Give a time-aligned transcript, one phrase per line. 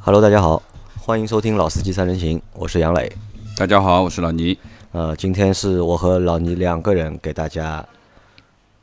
[0.00, 0.62] Hello，大家好，
[1.00, 3.10] 欢迎收听《老司机三人行》，我是杨磊。
[3.56, 4.56] 大家好，我是老倪。
[4.92, 7.84] 呃，今天是我和老倪两个人给大家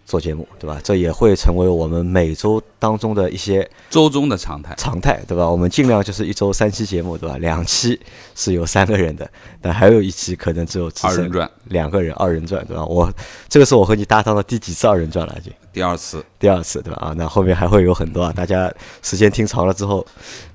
[0.05, 0.79] 做节目，对吧？
[0.83, 4.75] 这也会成为我们每周当中的一些周中的常态。
[4.77, 5.49] 常态，对吧？
[5.49, 7.37] 我们尽量就是一周三期节目，对吧？
[7.37, 7.99] 两期
[8.35, 9.29] 是有三个人的，
[9.61, 12.85] 但还有一期可能只有只二人转，两个人，二人转，对吧？
[12.85, 13.11] 我
[13.47, 15.35] 这个是我和你搭档的第几次二人转了？
[15.39, 16.99] 已经第二次，第二次，对吧？
[17.07, 18.71] 啊，那后面还会有很多啊，大家
[19.01, 20.05] 时间听长了之后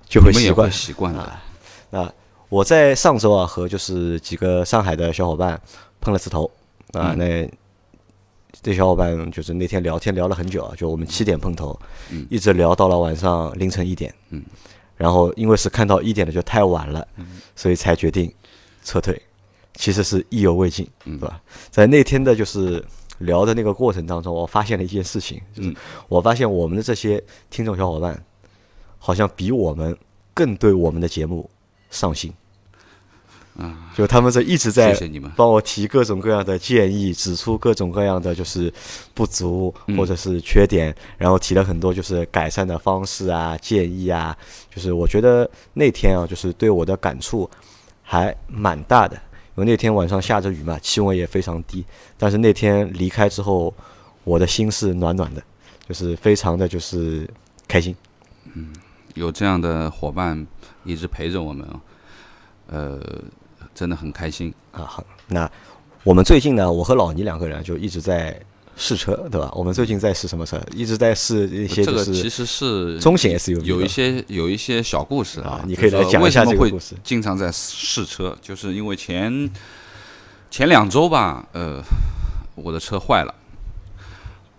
[0.08, 1.20] 就会习惯会习惯的。
[1.20, 1.42] 啊。
[1.90, 2.12] 那
[2.48, 5.60] 我在上周啊和就是几个上海的小伙伴
[6.00, 6.50] 碰了次头。
[6.92, 7.18] 啊，嗯。
[7.18, 7.50] 那
[8.62, 11.78] 这小伙伴就是那天聊天聊了很久啊，就我们七点碰头，
[12.10, 12.26] 嗯。
[12.30, 14.42] 一直聊到了晚上凌晨一点，嗯，
[14.96, 17.06] 然后因为是看到一点的就太晚了，
[17.54, 18.32] 所以才决定
[18.82, 19.20] 撤退，
[19.74, 21.18] 其实是意犹未尽，嗯。
[21.18, 21.40] 对吧？
[21.70, 22.84] 在那天的就是
[23.18, 25.76] 聊的那个过程当中，我发现了一件事情，就是嗯。
[26.08, 28.20] 我发现我们的这些听众小伙伴，
[28.98, 29.96] 好像比我们
[30.34, 31.48] 更对我们的节目
[31.90, 32.32] 上心。
[33.56, 38.72] 啊，就他们这一直在谢谢你们帮我提各种各样的建议，指出各种各样的就是
[39.14, 44.36] 不足嗯或者是缺点，然后提了很多就是改善的方式啊、建议啊。
[44.72, 47.50] 就是我觉得那天啊，就是对我的感触
[48.04, 49.16] 还蛮大的，
[49.56, 51.84] 因为那天晚上下着雨嘛，气温也非常低。
[52.16, 53.74] 但是那天离开之后，
[54.22, 55.42] 我的心是暖暖的，
[55.88, 57.28] 就是非常的就是
[57.66, 57.92] 开心。
[59.18, 60.46] 有这样的伙伴
[60.84, 61.66] 一直陪着我们，
[62.68, 63.00] 呃，
[63.74, 64.54] 真的很开心。
[64.72, 65.50] 啊，好，那
[66.04, 68.40] 我们最近呢，我和老倪两个人就一直在
[68.76, 69.50] 试车，对吧？
[69.54, 70.60] 我们最近在试什么车？
[70.72, 75.64] 一直在试一些这个其实是中型 SUV 有一些有一些小故事啊啊。
[75.66, 79.50] 你可以来讲一下这个故事经常在试车，就是因为前
[80.48, 81.82] 前两周吧，呃，
[82.54, 83.34] 我的车坏了，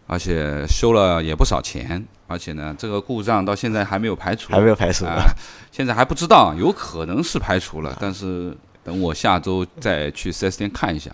[0.06, 5.26] 而且修了也不少钱，而且呢，这个故障到现在还没有排除，还没有排除啊，
[5.72, 11.10] 现在还不知道，有可能是排除了，但是等我下周再去 4S 店看一下，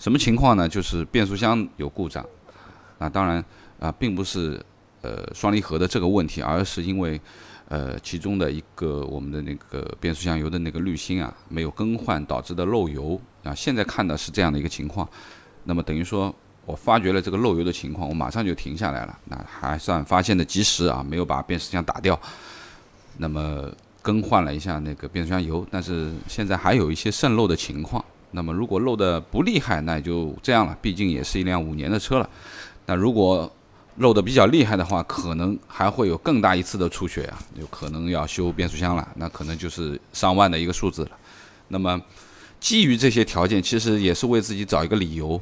[0.00, 0.68] 什么情况呢？
[0.68, 2.26] 就是变速箱有故障，
[2.98, 3.44] 那当然
[3.78, 4.60] 啊，并不是
[5.02, 7.20] 呃双离合的这个问题，而是因为
[7.68, 15.08] 呃其中的一个我们的那个变速箱油的那个滤芯啊没有更换导致的漏油啊，现在看的是这样的一个情况，
[15.62, 16.34] 那么等于说。
[16.70, 22.18] 我发觉了这个漏油的情况，我马上就停下来了，那还算发现的及时啊，没有把变速箱打掉。
[23.18, 23.68] 那么
[24.00, 28.02] 更换了一下那个变速箱油，但是现在还有一些渗漏的情况。
[28.30, 32.30] 那么如果漏的不厉害，那也就这样了，毕竟也是一辆五年的车了。
[32.86, 33.52] 那如果
[33.96, 41.10] 漏的比较厉害的话，可能还会有更大一次的出血啊，有可能要修变速箱了，那可能就是上万的一个数字了。
[41.68, 42.00] 那么
[42.60, 45.40] 基于这些条件，其实也是为自己找一个理由，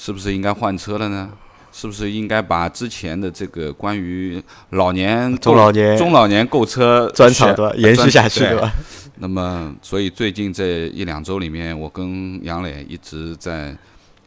[0.00, 1.30] 是不是应该换车了呢？
[1.70, 7.76] 是不是应该把之前的这个关于老年中老年中老年购车专场的？
[7.76, 8.72] 延续下去，对对吧？
[9.16, 13.76] 那么，所以最近这一两周里面，我跟杨磊一直在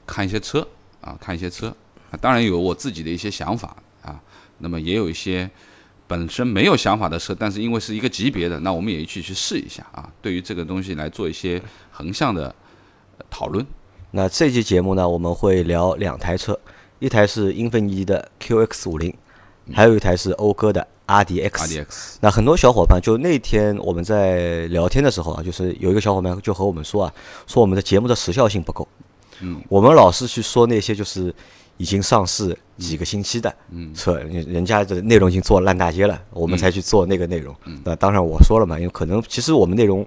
[0.06, 0.66] 看一些车
[1.01, 1.75] 啊，看一些车。
[2.12, 4.22] 啊、当然有我自己的一些想法啊，
[4.59, 5.50] 那么也有一些
[6.06, 10.07] 本身没有想法的车，但是因为是一个级别的，那我们也一起去试一下啊。
[10.22, 12.53] 对于这个东西来做一些横向的
[13.17, 13.66] 呃讨论。
[14.16, 16.57] 那这期节目呢，我们会聊两台车，
[17.00, 19.12] 一台是英菲尼迪的 QX 五零，
[19.74, 21.50] 还有一台是讴歌的 RDX。
[21.50, 27.13] RDX 那很多小伙伴就那天我们在聊天的时候啊，就是有一个小伙伴就和我们说啊，
[27.47, 28.88] 说我们的节目的时效性不够。
[29.40, 31.34] 嗯，我们老是去说那些就是
[31.78, 33.51] 已经上市几个星期的
[33.95, 37.56] 车，人人家的内容已经做烂大街了，我们才去做那个内容。
[37.84, 40.06] 那当然我说了嘛，因为可能其实我们内容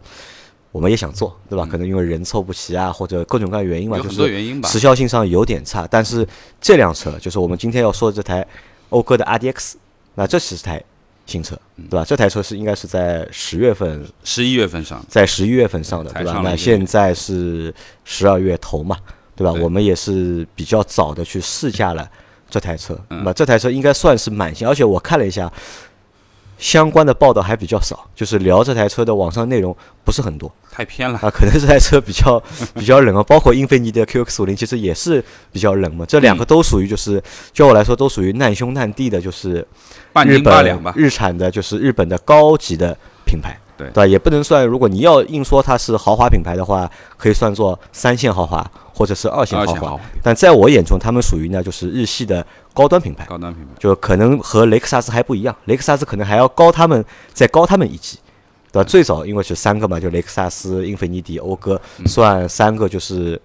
[0.76, 1.64] 我们也想做，对吧？
[1.64, 5.88] 可能因为人凑不齐啊，或者各种各样的原因吧，就是时效性上有点差。
[5.90, 6.28] 但是
[6.60, 8.46] 这辆车就是我们今天要说的这台
[8.90, 9.72] 讴歌的 RDX，
[10.16, 10.82] 那这是台
[11.24, 12.04] 新车，对吧？
[12.04, 18.98] 这台车是应该是在十月份十一月份上，在十一月份上的，对吧那现在是十二月头嘛，
[19.34, 19.54] 对吧？
[19.54, 22.06] 我们也是比较早的去试驾了
[22.50, 25.50] 这台车，嗯那么这台车应该算是满新，而且我看了一下，
[26.58, 30.50] 相关的报道还比较少，就是聊这台车的网上内容不是很多。
[30.70, 31.18] 太偏了。
[31.22, 32.42] 啊， 可能这台车比较
[32.74, 35.22] 比较冷啊，包括英菲尼迪的 QX 五零其实也是
[35.52, 37.22] 比较冷嘛，这两个嗯都属于就是
[37.52, 39.66] 就我来说都属于难兄难弟的，就是日
[40.12, 44.06] 半斤八本两吧，日产的就是日本的高级的品牌，对吧？
[44.06, 49.72] 也不能算，如果你要硬说它是豪华品牌的话，可以算作三线豪华或者是二线豪华。
[49.72, 53.70] 二线豪华但在我眼中，他们属于呢就是日系的高端品牌，高端品牌。
[53.78, 58.18] 就可能和雷克萨斯还不一样，雷克萨斯可能还要高他们再高他们一级。
[58.72, 58.84] 对吧？
[58.86, 63.40] 最早因为是三个嘛，就雷克萨斯、英菲尼迪、讴歌，算三个就是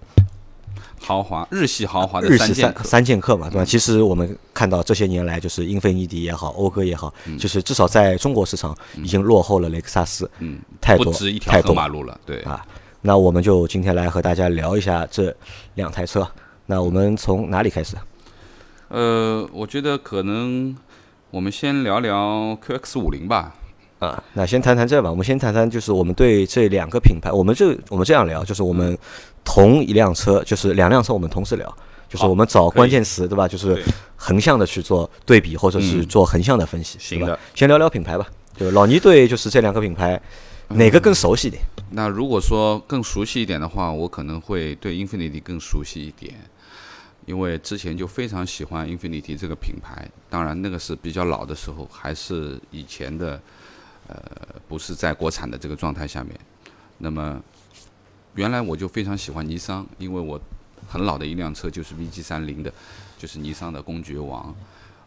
[1.02, 3.64] 豪华日系豪华的日系三三剑客，三剑客嘛，对吧？
[3.64, 12.64] 其实我们看到这些年来，就是英菲尼迪也好，讴歌也好，就是至少在中国市场已经落后了雷克萨斯嗯，太多不止一条太多河马路了，对，啊。
[13.04, 15.34] 那我们就今天来和大家聊一下这
[15.74, 16.24] 两台车。
[16.66, 17.96] 那我们从哪里开始？
[18.88, 20.76] 呃，我觉得可能
[21.30, 23.56] 我们先聊聊 QX 五零吧，
[23.98, 25.10] 啊，那先谈谈这吧。
[25.10, 28.96] 我们先谈谈，就是我们对这两个品牌，我们这我们这样聊，就是我们
[29.44, 31.76] 同一辆车，就是两辆车，我们同时聊，
[32.08, 33.46] 就是我们找关键词，对吧？
[33.48, 33.82] 就是
[34.16, 37.38] 横向的去做对比，或者是嗯做横向的分析，行的？
[37.54, 38.26] 先聊聊品牌吧。
[38.56, 40.20] 就老倪对就是这两个品牌，
[40.68, 41.62] 哪个更熟悉一点？
[41.90, 46.34] 那如果说更熟悉一点的话，我可能会对 Infinity 更熟悉一点，
[47.26, 50.08] 因为之前就非常喜欢 Infinity 这个品牌。
[50.30, 53.40] 当然，那个是比较老的时候，还是以前的，
[54.06, 54.16] 呃，
[54.68, 56.38] 不是在国产的这个状态下面。
[56.98, 57.42] 那么，
[58.34, 60.40] 原来我就非常喜欢尼桑，因为我
[60.88, 62.72] 很老的一辆车就是 VG 三零的，
[63.18, 64.54] 就是尼桑的公爵王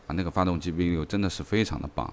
[0.08, 2.12] 啊，那个发动机 V 六真的是非常的棒。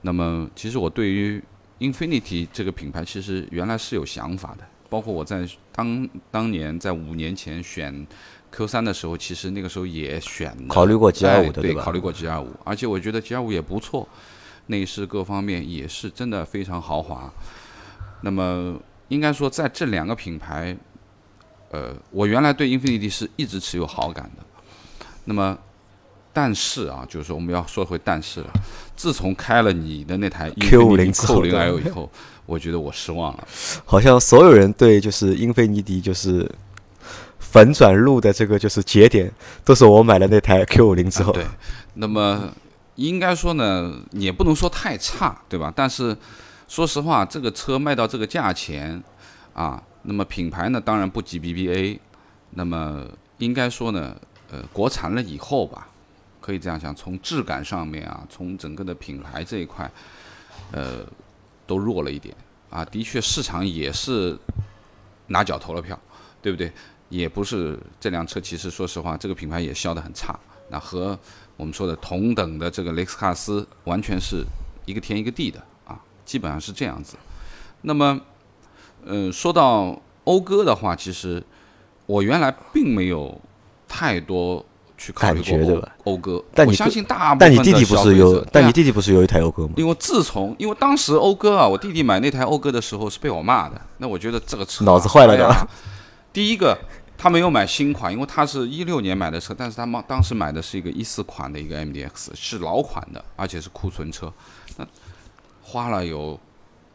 [0.00, 1.42] 那么，其实我对于
[1.78, 8.06] Infinity 这个品牌其实原来是有想法的，包括我在当当年在五年前选
[8.50, 14.08] Q 三的时候，其实那个时候也选考虑过 GR5 哎的对吧对考虑过 G 二五，而且我觉得 G 二五也不错，
[14.66, 17.32] 内饰各方面也是真的非常豪华。
[18.20, 18.78] 那么
[19.12, 20.74] 应该说在这两个品牌，
[21.70, 24.42] 呃，我原来对 Infinity 是一直持有好感的。
[25.26, 25.58] 那么，
[26.32, 28.50] 但是啊，就是说我们要说回但是了。
[28.96, 32.10] 自从开了你的那台 Q50 之后 Q 零 L 以后，
[32.46, 33.46] 我觉得我失望了。
[33.84, 36.50] 好像所有人对就是英菲尼迪就是
[37.38, 39.30] 反转路的这个就是节点，
[39.62, 41.32] 都是我买了那台 Q 五零之后。
[41.34, 41.44] 对，
[41.94, 42.50] 那么
[42.94, 45.70] 应该说呢，也不能说太差，对吧？
[45.76, 46.16] 但是
[46.72, 48.98] 说实话，这个车卖到这个价钱
[49.52, 51.98] 啊，那么品牌呢，当然不及 BBA，
[52.48, 54.16] 那么应该说呢，
[54.50, 55.86] 呃，国产了以后吧，
[56.40, 59.90] 可以这样想，从质感上面啊，从整个的品牌这一块，
[60.70, 61.04] 呃，
[61.66, 62.34] 都弱了一点
[62.70, 62.82] 啊。
[62.86, 64.34] 的确，市场也是
[65.26, 66.00] 拿脚投了票，
[66.40, 66.72] 对不对？
[67.10, 70.40] 也不是这辆车，其实说实话，这个品牌也销得很差。
[70.70, 71.18] 那和
[71.58, 74.42] 我们说的同等的这个雷克萨斯完全是
[74.86, 75.62] 一个天一个地的，
[76.24, 77.16] 基本上是这样子。
[77.82, 78.20] 那么，
[79.04, 81.42] 呃，说到讴歌的话，其实
[82.06, 83.40] 我原来并没有
[83.88, 84.64] 太多
[84.96, 89.74] 去考虑过讴讴歌，但你我相信大部分但你弟弟不是有但你弟弟不是有一台讴歌吗？
[89.76, 95.68] 因为自从因为当时讴歌啊，我弟弟买那台讴歌的时候是被我骂的，那我觉得这个车啊、脑子坏了哎呀对吧
[96.32, 96.78] 第一个，
[97.18, 104.61] 他没有买新款，因为他是一六年买的车，但是他当当时买的是一个一四款的一个 MDX，是老款的，而且是库存车，那
[105.62, 106.38] 花了有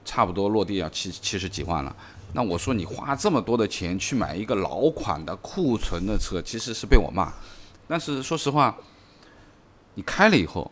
[0.05, 1.95] 差不多落地要七七十几万了。
[2.33, 7.31] 那我说你花这么多的钱去买一个老款的库存的车，其实是被我骂。
[7.87, 8.77] 但是说实话，
[9.93, 10.69] 你开了以后，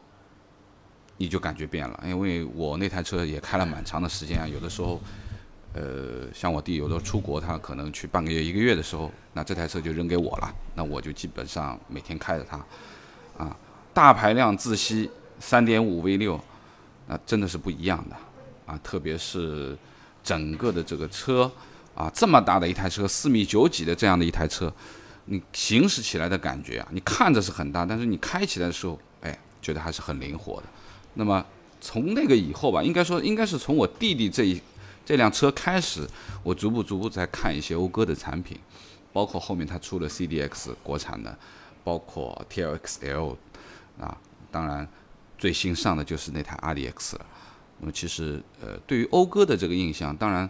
[1.15, 4.99] 你就感觉变了，因为我那台车也开了蛮长的时间啊，有的时候，
[5.73, 12.57] 呃，像我弟有的候出国，他可能去半个月、一个月的时候，那这台车就扔给我了，那我就基本上每天开着它，
[13.37, 13.55] 啊，
[13.93, 15.09] 大排量自吸
[15.39, 16.37] 三点五 V 六，
[17.07, 18.15] 那真的是不一样的
[18.65, 19.77] 啊，特别是
[20.23, 21.51] 整个的这个车
[21.93, 24.73] 啊，这么大的一台车，四米九几的这样的一台车，
[25.25, 30.63] 你行驶起来的感觉啊，你看着是很大，但是你开起来的时候，哎，觉得还是很灵活的。
[31.13, 31.45] 那么
[31.79, 34.59] 从那个以后吧，应该说应该是从我弟弟这一
[35.05, 36.07] 这辆车开始，
[36.41, 38.59] 我逐步逐步在看一些讴歌的产品，
[39.13, 41.37] 包括后面它出了 CDX 国产的，
[41.83, 43.35] 包括 TLXL
[43.99, 44.17] 啊，
[44.49, 44.87] 当然
[45.45, 47.25] 最新上的就是那台 RDX 了。
[47.77, 50.49] 那么其实呃，对于讴歌的这个印象，当然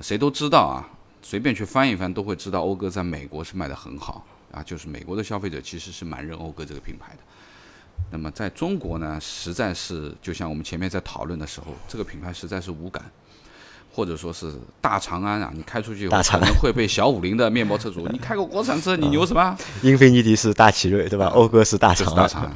[0.00, 0.80] 谁都知道啊，
[1.20, 7.18] 随便去翻一翻都会知道讴歌在美国是卖得很好啊，就是美国的消费者其实是蛮认讴歌这个品牌的。
[8.10, 13.04] 那么在中国呢，实在是就像我们前面在讨论的时候，这个品牌实在是无感，
[13.92, 19.54] 或者说是大长安啊，你开出去以后大长安可能会被小五菱的面包车主， 你开个国产车，你牛什么？
[19.82, 21.26] 英菲尼迪是大奇瑞，对吧？
[21.34, 22.50] 讴歌是大这长大长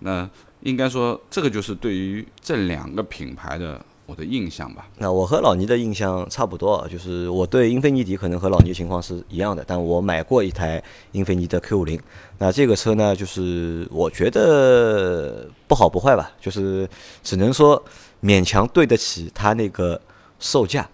[0.00, 0.28] 那
[0.62, 4.86] 应该说这个就是对于这两个品牌的我的印象吧。
[4.98, 12.00] 那我和老倪的印象差不多，就是我对英菲尼迪可能和老倪情况是一样的，但我买过一台英菲尼迪的 Q 五零。
[12.38, 16.88] 那这个车呢，就是我觉得不好不坏吧，就是
[17.22, 17.82] 只能说
[18.22, 20.00] 勉强对得起它那个
[20.38, 20.88] 售价，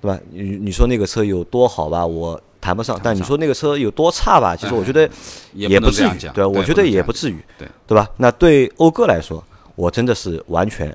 [0.00, 0.20] 对吧？
[0.30, 5.08] 你你说那个车有多好吧，我谈不上；但你说那个车有多差吧，其实我觉得
[5.52, 8.10] 也不至于对，我觉得也不至于，对对吧？
[8.16, 9.42] 那对讴歌来说，
[9.76, 10.94] 我真的是完全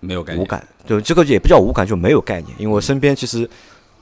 [0.00, 0.42] 没有概念。
[0.42, 2.52] 无感，就这个也不叫无感，就没有概念。
[2.58, 3.48] 因为我身边其实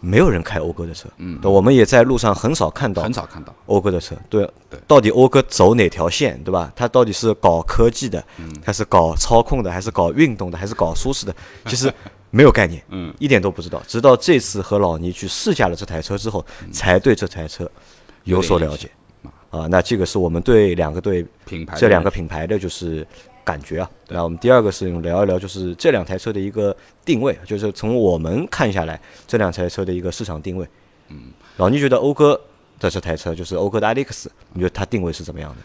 [0.01, 6.73] 没有人开讴歌的车，嗯，我们也在路上很少看到很少看到讴歌的车，对对，到底讴歌走哪条线，对吧？
[6.75, 11.35] 它到底是搞科技的，嗯还是搞操控的，还是搞运动的，还是搞舒适的？
[11.67, 11.93] 其实
[12.37, 13.83] 没有概念，嗯，一点都不知道。
[13.89, 17.71] 直到这次和老倪去试驾了这台车之后，才对这台车
[18.25, 18.91] 有所了解。
[19.49, 23.07] 啊，那这个是我们对两个对品牌这两个品牌的就是
[23.43, 23.91] 感觉啊。
[24.09, 26.77] 那我们第二个是聊一聊，就是这两台车的一个
[27.07, 30.69] 定位，就是从我们看下来这两台车的一个市场定位。
[31.09, 32.39] 嗯，老倪觉得讴歌
[32.79, 35.57] 的这台车，就是讴歌的 iX，你觉得它定位是怎么样的？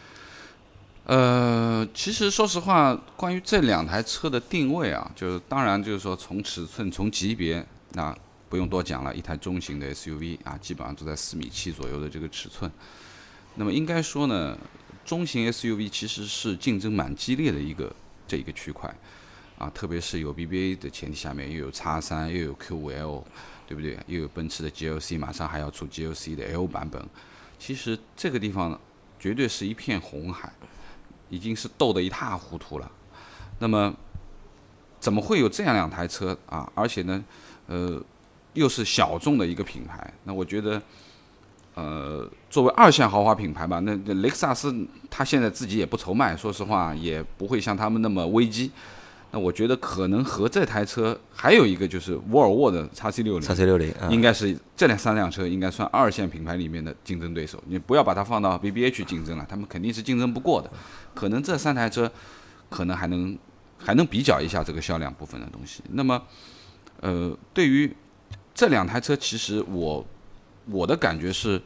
[1.11, 12.71] 呃，其实说实话，关于这两台车的定位啊，就是当然就是说从尺寸、从级别，那不用多讲了，一台中型的 SUV 啊，基本上都在四米七左右的这个尺寸。
[13.55, 14.57] 那么应该说呢，
[15.03, 17.93] 中型 SUV 其实是竞争蛮激烈的一个
[18.25, 18.89] 这一个区块，
[19.57, 23.21] 啊，特别是有 BBA 的前提下面，又有叉三，又有 Q5L，
[23.67, 23.99] 对不对？
[24.07, 27.05] 又有奔驰的 GLC，马上还要出 GLC 的 L 版本。
[27.59, 28.79] 其实这个地方
[29.19, 30.53] 绝对是一片红海，
[31.31, 32.91] 已经是斗得一塌糊涂了。
[33.57, 33.91] 那么
[34.99, 36.71] 怎么会有这样两台车啊？
[36.75, 37.23] 而且呢，
[37.65, 37.99] 呃，
[38.53, 40.13] 又是小众的一个品牌。
[40.25, 40.79] 那我觉得。
[41.73, 48.69] 呃，作为二线豪华品牌吧，那雷克萨斯它现在自己也不愁卖，说实话也不会像他们那么危机。
[49.31, 57.61] 那我觉得可能和这台车还有一个就是沃尔沃的叉 C 六零，叉 C 六零应该是这两三辆车应该算二线品牌里面的竞争对手。
[57.67, 60.69] 你不要把它放到 BBA 去竞争了，他们肯定是竞争不过的。
[61.15, 62.11] 可能这三台车
[62.69, 63.37] 可能还能
[63.77, 65.81] 还能比较一下这个销量部分的东西。
[65.91, 66.21] 那么，
[66.99, 67.95] 呃，对于
[68.53, 70.05] 这两台车，其实我。
[70.69, 71.59] 我的感觉是，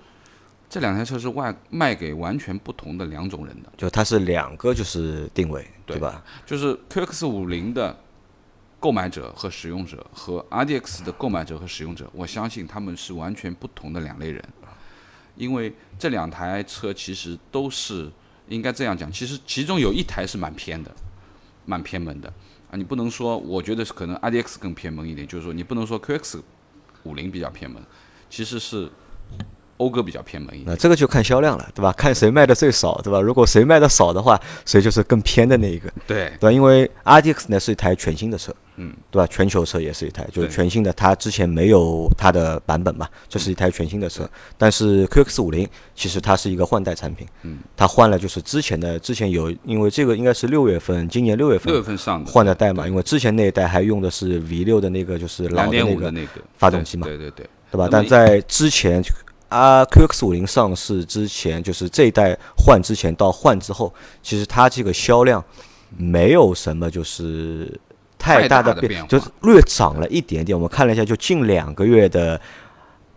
[0.70, 6.24] 这两台车是外卖给完全不同的两种人的，就它是两个就是定位，对吧？
[6.46, 7.98] 就是 QX 五零的
[8.80, 14.44] 购买者和使用者和 RDX 的购买者和使用者，我相信他们是完全不同的两类人，
[15.36, 18.12] 因为这两台车其实都是
[18.50, 20.92] 应该这样讲，其实其中有一台是蛮偏的，
[21.66, 22.28] 蛮偏门的
[22.70, 26.42] 啊，你不能说，我觉得是可能 RDX 更偏门一点，就是说你不能说 QX
[27.04, 27.82] 五零比较偏门。
[28.28, 28.90] 其实是
[29.78, 31.92] 讴歌比较偏门一点，那这个就看销量了，对吧？
[31.94, 33.20] 看谁卖的最少，对吧？
[33.20, 36.52] 如果谁卖的少的话，谁就是更偏的那一个，对对吧？
[36.52, 39.28] 因为 RDX 呢是一台全新的车，嗯，对吧？
[39.28, 44.30] 全球车也是一台，就是全新的，它之前没有它的版本嘛，这是一台全新的车。
[44.58, 57.46] 但是 QX 五零其实它是一个换代产品，嗯，它换了就是之前的，之前有，因为这个应该是六月份，今年六月份六月份上的换的代嘛，因为之前那一代还用的是 V 六的那个就是老的那个那个发动机嘛，对对对。
[57.72, 57.90] 对吧？
[57.92, 59.04] 但在之前
[59.56, 65.42] 啊，QX 五零上市之前，就是这一代换之前到换之后，其实它这个销量
[65.96, 67.80] 没有什么就是
[68.18, 70.54] 太大的变，就是略涨了一点点。
[70.54, 72.40] 我们看了一下，就近两个月的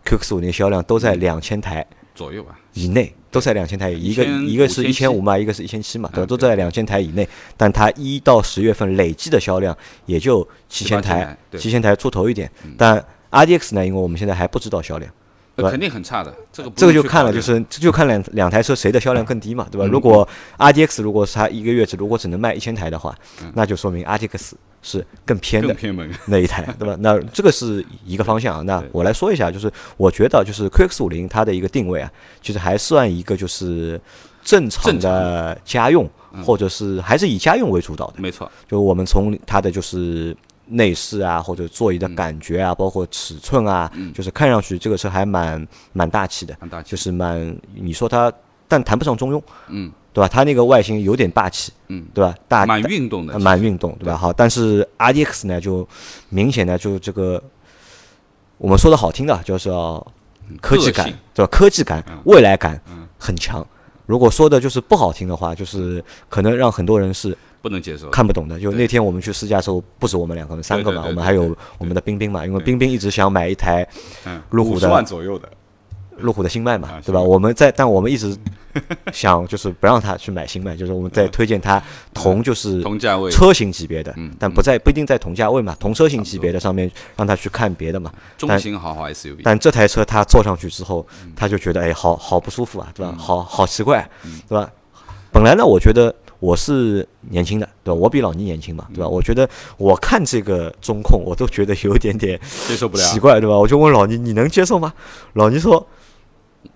[0.05, 6.25] QX 五零销量都在两千台左右吧，以内都在两千台，一个一个是一千五嘛，一个是一千七嘛，对吧？
[6.25, 7.27] 都在两千台以内。
[7.57, 13.05] 但它一到十月份累计的销量也就七千台，七千台出头一点，但。
[13.31, 13.85] R D X 呢？
[13.85, 15.13] 因为我们现在还不知道销量？
[15.63, 16.33] 肯定很差的。
[16.53, 19.85] 这个这个就看了，就是这就看两两台车谁的销量更低嘛，对吧？
[19.85, 23.15] 如果 R D X 如果是它一个月只如果只能卖一千台的话，
[23.53, 25.75] 那就说明 R D X 是更偏的
[26.25, 26.95] 那一台，对吧？
[26.99, 28.61] 那这个是一个方向啊。
[28.61, 32.11] 那我来说一下，就是我觉得就是 Q X 五零它的一个定位啊，
[32.41, 33.99] 其实还算一个就是
[34.43, 36.09] 正常的家用，
[36.45, 38.13] 或者是还是以家用为主导的。
[38.17, 40.35] 没错，就我们从它的就是。
[40.69, 48.31] 内饰啊，或者座椅的感觉啊，包括尺寸啊，就是看上去这个车还蛮蛮大气的，就是蛮你说它，
[48.67, 50.27] 但谈不上中庸，嗯，对吧？
[50.27, 52.35] 它那个外形有点霸气，嗯，对吧？
[52.47, 54.15] 大蛮运动的，蛮运动，对吧？
[54.15, 55.87] 好，但是 R D X 呢，就
[56.29, 57.41] 明显呢就这个，
[58.59, 60.05] 我们说的好听的，就是要
[60.61, 61.49] 科技感，对吧？
[61.51, 62.79] 科技感、未来感
[63.17, 63.65] 很强。
[64.05, 67.35] 如果说的就是不好听的话，就是可能让很多人是。
[67.61, 68.59] 不能接受，看不懂的。
[68.59, 72.45] 就那天我们去试驾的时候，不止我们两个人，三个嘛，我们还有我们的冰冰嘛。
[72.45, 73.87] 因为冰冰一直想买一台
[74.51, 75.49] 路虎的万左右的
[76.17, 77.21] 路虎的新迈嘛，对吧？
[77.21, 78.35] 我们在，但我们一直
[79.13, 81.81] 想就是不让他去买新迈，就是我们在推荐他
[82.13, 88.11] 同就是同价位车型级别的，但不在不一定在同价位嘛，同车型级别的上面让他去看别的嘛。
[88.37, 93.15] 中型豪华 SUV，但这台车他坐上去之后，他就觉得哎，好好不舒服啊，对吧？
[93.17, 94.09] 好好奇怪，
[94.49, 94.69] 对吧？
[95.31, 96.13] 本来呢，我觉得。
[96.39, 97.99] 我是年轻的，对吧？
[97.99, 99.07] 我比老倪年轻嘛，对吧？
[99.07, 103.57] 我觉得我看这个中控，我都觉得有点点接受不了，奇怪，对吧？
[103.57, 104.93] 我就问老倪，你能接受吗？
[105.33, 105.85] 老倪说，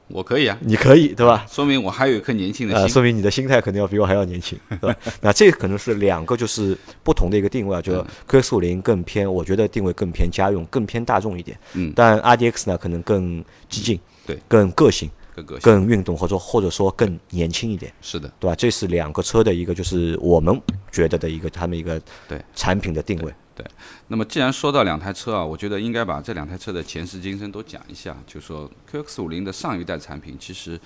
[0.10, 1.46] 我可以啊，你可以对吧？
[1.50, 2.90] 说明我还有一颗年轻的呃，心。
[2.90, 4.96] 说明你的心态肯定要比我还要年轻， 对吧？
[5.22, 11.58] 那这可能是两个就是不同的一个定位啊，就嗯 QX 五零更偏，我觉得定位更偏家用，更偏大众一点。
[11.74, 18.56] 嗯但 RDX 呢可能更激进，对，更个性，更更运动，或者说或者说更年轻一点，是的，对吧？
[18.56, 20.62] 这是两个车的一个就是我们
[20.92, 23.34] 觉得的一个他们一个对产品的定位。
[23.56, 23.64] 对
[24.08, 28.18] 那么既然说到两台车啊，我觉得应该把这两台车的前世今生都讲一下。
[28.26, 30.80] 就说 QX 五零的上一代产品其实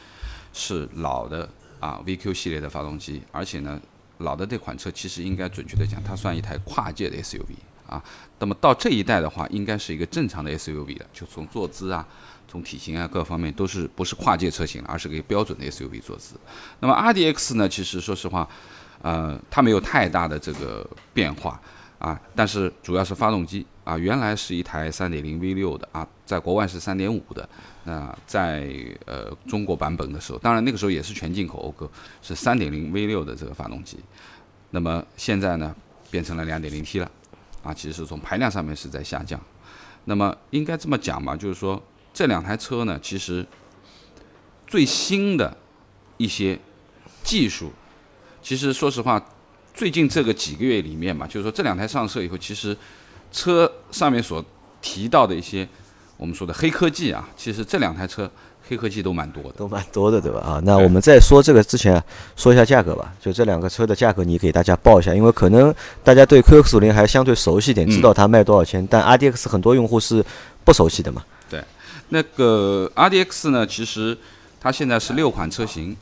[0.52, 1.48] 是老的
[1.80, 3.80] 啊 VQ 系列的发动机，而且呢，
[4.18, 7.56] 老的这款车其实应该准确的讲，它算一台跨界的 SUV
[7.88, 8.04] 啊。
[8.40, 12.06] 那么到这一代的话，应该是一个正常的 SUV 了，就从坐姿啊。
[12.48, 16.36] 从体型啊各方面都是不是跨界车型了，而是个标准的 SUV 坐姿。
[16.80, 18.48] 那么 RDX 呢，其实说实话，
[19.02, 21.60] 呃，它没有太大的这个变化。
[22.00, 27.50] 啊，但是主要是发动机啊，原来是一台3.0 V6 的啊，在国外是3.5的，
[27.86, 28.72] 那在
[29.08, 31.90] 呃中国版本的时候，当然那个时候也是全进口讴歌，
[32.22, 33.98] 是3.0 V6 的这个发动机，
[34.70, 35.76] 那么现在呢
[36.12, 37.10] 变成了 2.0T 了，
[37.64, 39.42] 啊，其实是从排量上面是在下降，
[40.06, 41.82] 那么应该这么讲嘛，就是说
[42.18, 43.46] 这两台车呢，其实
[44.66, 45.56] 最新的
[46.18, 46.58] 一些
[47.24, 47.72] 技术，
[48.42, 49.24] 其实说实话。
[49.72, 52.76] 最近这个几个月里面嘛，就是说这两台上市以后，其实
[53.32, 54.44] 车上面所
[54.82, 55.70] 提到的一些
[56.18, 58.28] 我们说的黑科技啊，其实这两台车
[58.68, 60.40] 黑科技都蛮多的，都蛮多的，对吧？
[60.40, 62.04] 啊，那我们在说这个之前，
[62.36, 63.14] 说一下价格吧。
[63.22, 65.72] 就这两个车的价格，你给大家报一下，因为可能
[66.04, 68.88] 大家对 QX 五零还相对熟悉点，知道它卖多少钱。
[68.90, 70.26] 但 RDX 很多用户是
[70.66, 71.24] 不熟悉的嘛。
[72.10, 74.18] 那个 RDX 呢，其实
[74.60, 75.96] 它现在是六款车型。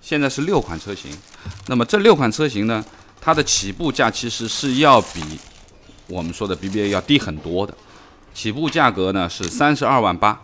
[0.00, 1.10] 现在是六款车型，
[1.66, 2.82] 那么这六款车型呢，
[3.20, 5.20] 它的起步价其实是要比
[6.06, 7.74] 我们说的 BBA 要低很多的，
[8.32, 10.40] 起步价格呢是三十二万八，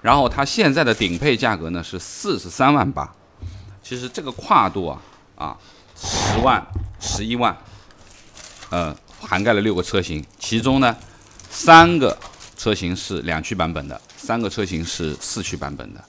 [0.00, 3.14] 然后它现在的顶配价格呢是四十三万八，
[3.84, 5.00] 其实这个跨度啊
[5.36, 5.56] 啊
[5.94, 6.66] 十万
[6.98, 7.56] 十一万，
[8.70, 10.96] 呃涵盖了六个车型，其中呢
[11.50, 12.18] 三个
[12.56, 16.02] 车型是两驱版本的，三个车型是四驱版本的。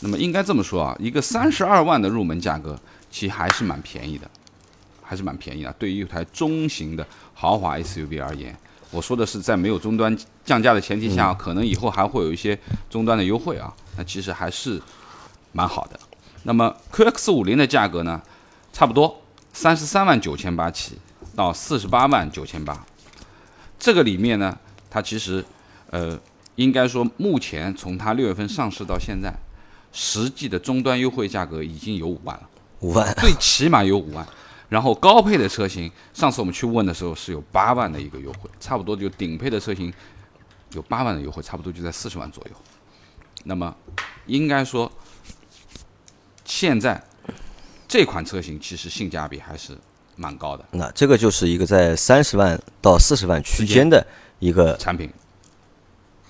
[0.00, 2.78] 那么应该这么说啊，一个三十二万的入门价格，
[3.10, 4.30] 其实还是蛮便宜的，
[5.02, 5.72] 还是蛮便宜的。
[5.78, 8.54] 对于一台中型的豪华 SUV 而言，
[8.90, 10.14] 我说的是在没有终端
[10.44, 12.56] 降价的前提下，可能以后还会有一些
[12.90, 14.80] 终端的优惠啊，那其实还是
[15.52, 15.98] 蛮好的。
[16.42, 18.20] 那么 QX 五零的价格呢，
[18.74, 19.20] 差不多
[19.54, 20.98] 三十三万九千八起
[21.34, 22.86] 到四十八万九千八，
[23.78, 24.56] 这个里面呢，
[24.88, 25.44] 它其实
[25.90, 26.18] 呃，
[26.58, 29.32] 应该说目前从它六月份上市到现在。
[29.90, 32.48] 实际的终端优惠价格已经有五万了，
[32.80, 34.24] 五万，最起码有五万。
[34.68, 39.90] 然后高配的车型，上次我们去问的时候是有八万的一个优惠，差不多就顶配的车型
[40.74, 42.56] 有八万的优惠，差不多就在四十万左右。
[43.44, 43.74] 那么
[44.26, 44.92] 应该说，
[46.44, 47.02] 现在
[47.88, 49.76] 这款车型其实性价比还是
[50.16, 50.62] 蛮高的。
[50.72, 54.06] 那这个就是一个在三十万到四十万区间的
[54.38, 55.10] 一个产品。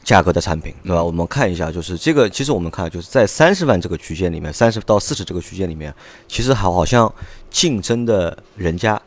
[0.09, 1.05] 价格的产品，对吧？
[1.05, 5.94] 我们看一下，就是这个，其实我们看就是在三十万这个区间里面，三十到四十这个区间里面，
[6.27, 7.12] 其实好好像
[7.51, 8.99] 竞争的人家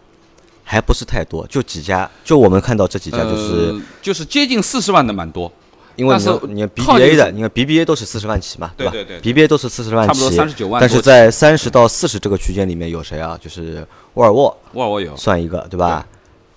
[0.64, 5.52] 还不是太多，就几家，就我们看到这几家，就是、呃、就是接近四十万的蛮多。
[5.96, 8.92] 因为你看，你看 BBA 的，你看 BBA 都是四十万起嘛，对吧？
[8.92, 10.80] 对对，BBA 都是四十万起，差不多三十九万。
[10.80, 13.36] 但是在三十到四十这个区间里面有谁啊？
[13.42, 16.06] 就是沃尔沃，沃尔沃有算一个，对吧？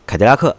[0.06, 0.54] 凯迪拉克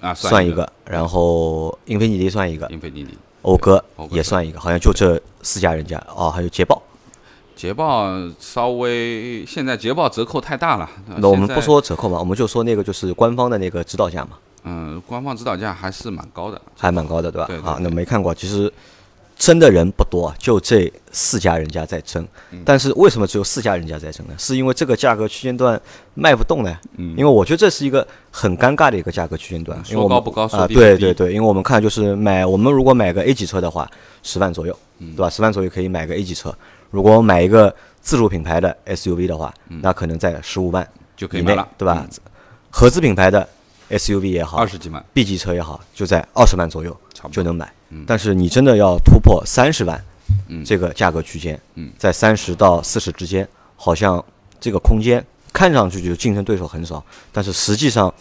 [0.00, 3.16] 啊算一个，然后英菲尼迪算一个，英菲尼迪。
[3.42, 6.82] 讴歌也算一个，好像就这四家人家哦，还有捷豹。
[7.54, 10.90] 捷豹稍微现在捷豹折扣太大了。
[11.18, 14.30] 那我们不说折扣嘛，我们就说那个就是官方的那个指导价嘛。
[14.64, 17.46] 嗯，官方指导价还是蛮高的，还蛮高的，对吧？
[17.46, 17.70] 对,对,对。
[17.70, 18.70] 啊，那没看过，其实
[19.36, 22.26] 争的人不多，就这四家人家在争。
[22.50, 24.34] 嗯、但是为什么只有四家人家在争呢？
[24.38, 25.80] 是因为这个价格区间段
[26.14, 26.74] 卖不动呢？
[26.96, 27.10] 嗯。
[27.10, 29.78] 因为我觉得这是一个很尴尬的一个价格区间段。
[29.90, 33.88] 因为我说高不高，啊，对对对，因为我们看就是买，我们如果买个 A 级车的话，
[34.22, 35.28] 十万左右，嗯、对吧？
[35.28, 36.56] 十万左右可以买个 A 级车。
[36.90, 42.06] 如果买一个自主品牌的 SUV 的话，嗯、那可能在十五万就可以买了，对吧？
[42.70, 43.46] 合资品牌的
[43.90, 46.96] SUV 也好，二十几万，B 级车也好，就在二十万左右
[47.30, 47.70] 就能买。
[47.90, 50.02] 嗯、但是你真的要突破三十万，
[50.48, 53.46] 嗯、这个价格区间，嗯、在三十到四十之间，
[53.76, 54.24] 好像
[54.60, 58.12] 这个空间看上去就竞争对手很少，但是实际上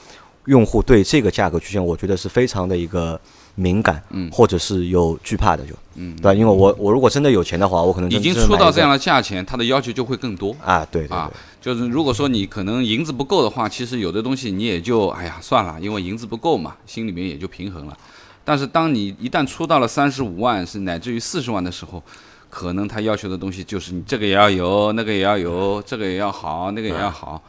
[0.46, 3.20] 用户对这个价格区间，我觉得是非常的一个
[3.56, 6.34] 敏感，嗯、或者是有惧怕的，就，嗯、对吧？
[6.34, 11.18] 因为我我如果真的有钱的话，我可能已经出到这样的价钱，它的要求就会更多啊，对对对。
[11.18, 11.32] 啊
[11.66, 17.98] 就是如果说你可能银子不够的话，其实有的东西你也就哎呀算了，因为银子不够嘛，心里面也就平衡了。
[18.46, 22.02] 但是当你一旦出到了三十五万是乃至于四十万的时候，
[22.50, 27.42] 可能他要求的东西就是你这个也要有，那个也要有，这个也要好，那个也要好，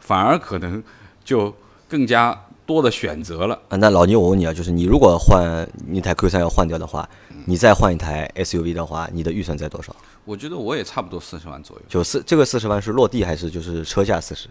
[0.00, 0.82] 反而可能
[1.24, 1.54] 就
[1.88, 3.58] 更加多的选择了。
[3.68, 7.08] 啊，那老倪，我问你啊，就是你如果换一台 Q 三要换掉的话，
[7.46, 9.94] 你再换一台 SUV 的话，你的预算在多少？
[10.24, 11.82] 我觉得我也差不多四十万左右。
[11.88, 14.48] 就四这个四十万是落地还是就是车价四十？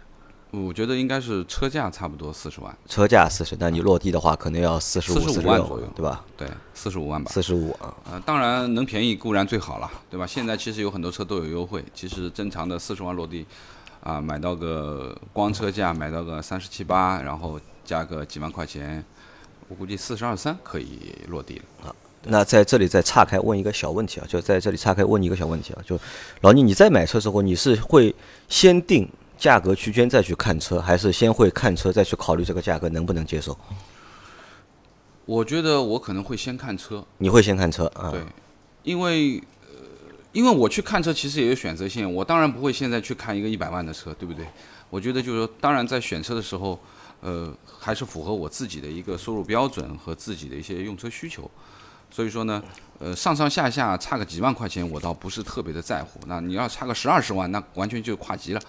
[0.52, 6.26] 我觉得应该是车价差不多四十万，车价四十，那你落地的话可能要四十五、45万左右对吧？
[6.36, 7.32] 对，四十五万吧。
[7.32, 10.28] 四十五啊，呃，当然能便宜固然最好了，对吧？
[10.28, 13.46] 现在其实有很多车都有优惠，其实正常的四十万落地，
[14.02, 19.02] 啊、买到个光车价买到个三十七八，然后加个几万块钱，
[19.70, 21.96] 我估计四十二三可以落地了啊。
[22.24, 25.98] 那在这里再岔开问一个小问题啊，就在这里岔开问你一个小问题啊，就
[26.42, 28.14] 老倪，你在买车时候，你是会
[28.50, 29.10] 先定
[29.42, 33.58] 价格区间再去看车，还是先会看车再去考虑这个价格能不能接受？
[35.26, 38.12] 我觉得我可能会先看车，你会先看车啊？
[38.12, 38.22] 对，
[38.84, 39.76] 因为呃，
[40.32, 44.46] 因为我去看车其实也有选择性，我当然不会现在去看一个一百万的车，对不对？
[44.92, 46.80] 我觉得就是说，当然在选车的时候，
[47.22, 51.50] 呃，还是符合我自己的一个收入标准和自己的一些用车需求。
[52.12, 52.62] 所以说呢，
[53.00, 56.20] 呃，上上下下差个几万块钱，我倒不是特别的在乎。
[56.28, 58.62] 那你要差个十二十万，那完全就跨级了。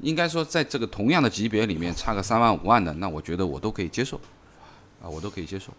[0.00, 4.20] 应该说，在这个同样的级别里面，差个三万五万的，那我觉得我都可以接受，
[5.02, 5.72] 啊，我都可以接受。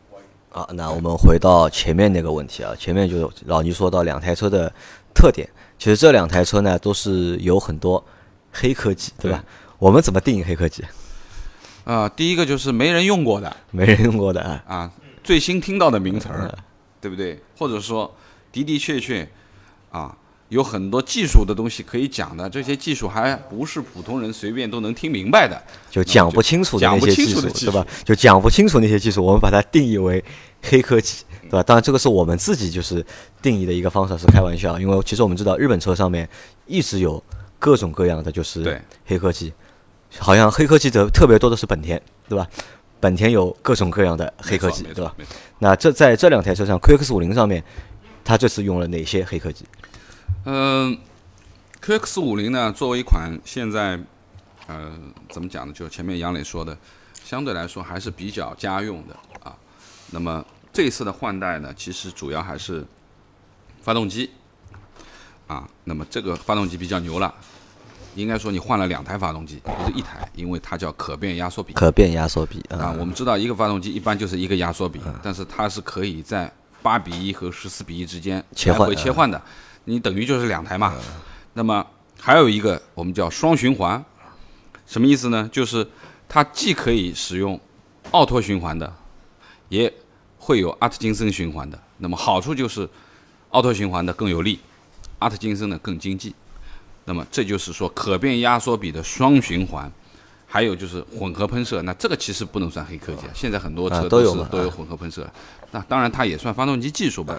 [0.52, 4.72] 啊，那我们回到前面那个问题啊，前面就老倪说到两台车的
[5.14, 8.04] 特点，其实这两台车呢都是有很多
[8.52, 9.44] 黑科技，对吧？
[9.78, 10.84] 我们怎么定义黑科技？
[11.84, 14.92] 啊、第一个就是没人用过的， 没人用过的啊，啊，
[15.24, 16.58] 最新听到的名词儿，
[17.00, 17.40] 对不对？
[17.58, 18.12] 或者说
[18.52, 19.30] 的的确确
[19.92, 20.18] 啊，
[20.50, 25.62] 有很多技术的东西可以讲的，这些技术还不是普通人随便都能听明白的。
[25.92, 27.86] 就讲不清楚的那些技术，对吧？
[28.06, 30.24] 就讲不清楚那些技术，我们把它定义为
[30.62, 31.64] 黑科技，对吧？
[31.64, 33.06] 当然，这个是我们自己就是
[33.42, 36.28] 定义的一个方式，是开玩笑，因为其实我们知道日本车上面
[36.66, 37.22] 一直有
[37.60, 39.52] 各种各样的就是黑科技，
[40.18, 42.48] 好像黑科技的特别多的是本田，对吧？
[43.00, 45.14] 本田有各种各样的黑科技对吧？？
[45.60, 47.64] 那这在这两台车上，QX 五零上面，
[48.24, 49.66] 它这次用了哪些黑科技？
[50.46, 50.98] 嗯、
[51.82, 54.00] q x 五零呢，作为一款现在
[54.68, 54.92] 呃
[55.30, 55.74] 怎么讲呢？
[55.74, 56.78] 就前面杨磊说的，
[57.24, 59.56] 相对来说还是比较家用的啊。
[60.12, 62.86] 那么这一次的换代呢，其实主要还是
[63.82, 64.30] 发动机
[65.48, 65.68] 啊。
[65.84, 67.34] 那么这个发动机比较牛了，
[68.16, 71.74] 应该说你换了两台发动机，不是一台，因为它叫可变压缩比。
[71.74, 76.50] 可变压缩比啊，啊，我们知道一个发动机一般就是一个压缩嗯比，但是它是可以在
[76.82, 79.42] 八比一和十四比一之间来回切换的，
[79.88, 80.94] 你等于就是两台嘛。
[81.54, 81.86] 那么
[82.20, 84.04] 还有一个我们叫双循环，
[84.86, 85.50] 什么意思呢？
[85.52, 85.88] 就是
[86.28, 87.60] 它既可以使用
[88.12, 88.94] 奥拓循环的，
[89.70, 89.92] 也
[90.38, 91.80] 会有阿特金森循环的。
[92.00, 92.88] 那么好处就是
[93.52, 94.60] 奥拓循环的更有力，
[95.20, 96.36] 阿特金森的更经济。
[97.06, 99.90] 那么这就是说可变压缩比的双循环。
[100.50, 103.32] 还有就是混合喷射，那这个其实不能算黑科技啊。
[103.34, 105.30] 现在很多啊车都是都有混合喷射，
[105.72, 107.38] 那当然它也算发动机技术吧。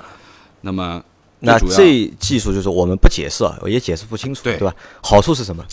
[0.61, 1.02] 那么
[1.40, 4.74] 那这技术就是我们不解释啊，也解释不清楚，对对吧？
[5.03, 5.64] 好处是什么？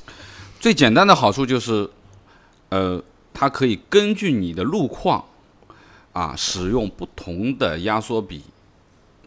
[0.59, 1.89] 最简单的好处就是，
[2.69, 3.01] 呃，
[3.33, 5.23] 它可以根据你的路况
[6.13, 8.41] 啊，使用不同的压缩比，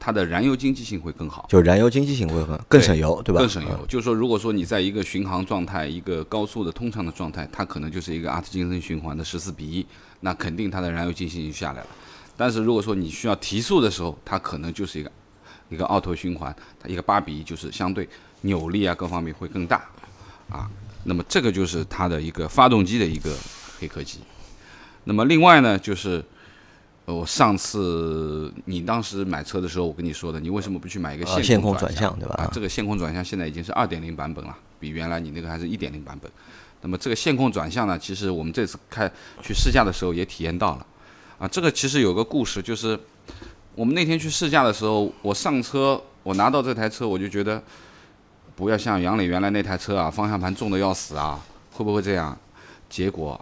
[0.00, 1.46] 它的燃油经济性会更好。
[1.48, 3.40] 就燃油经济性会更更省油，对吧？
[3.40, 3.86] 更省油。
[3.88, 9.86] 就是说，如果说你在一个巡航状态、一个高速的通畅的状态，它可能就是一个阿特金森循环的十四比一，
[10.20, 11.86] 那肯定它的燃油经济性就下来了。
[12.36, 15.10] 但是如果说你需要提速的时候，它可能就是一个
[15.68, 18.08] 一个奥拓循环，它一个八比一，就是相对
[18.42, 19.84] 扭力啊各方面会更大
[20.50, 20.70] 啊。
[21.04, 23.34] 那么这个就是它的一个发动机的一个
[23.78, 24.18] 黑科技。
[25.04, 26.22] 那么另外呢，就是
[27.06, 36.30] 呃我上次你当时买车的时候，我跟你说的，你为什么不去买一个啊线线控转控转向对吧啊，这个线控转向现在已经是二点零版本了，比原来你那个还是一点零版本。
[36.80, 39.10] 那么这个线控转向呢，其实我们这次开
[39.42, 40.86] 去试驾的时候也体验到了，
[41.38, 42.98] 啊，这个其实有个故事，就是
[43.78, 47.62] 我们那天去试驾的时候，我上车，我拿到这台车，我就觉得
[48.56, 52.36] 不要像杨磊原来那台车啊，方向盘重的要死啊，会不会这样？
[52.90, 53.40] 结果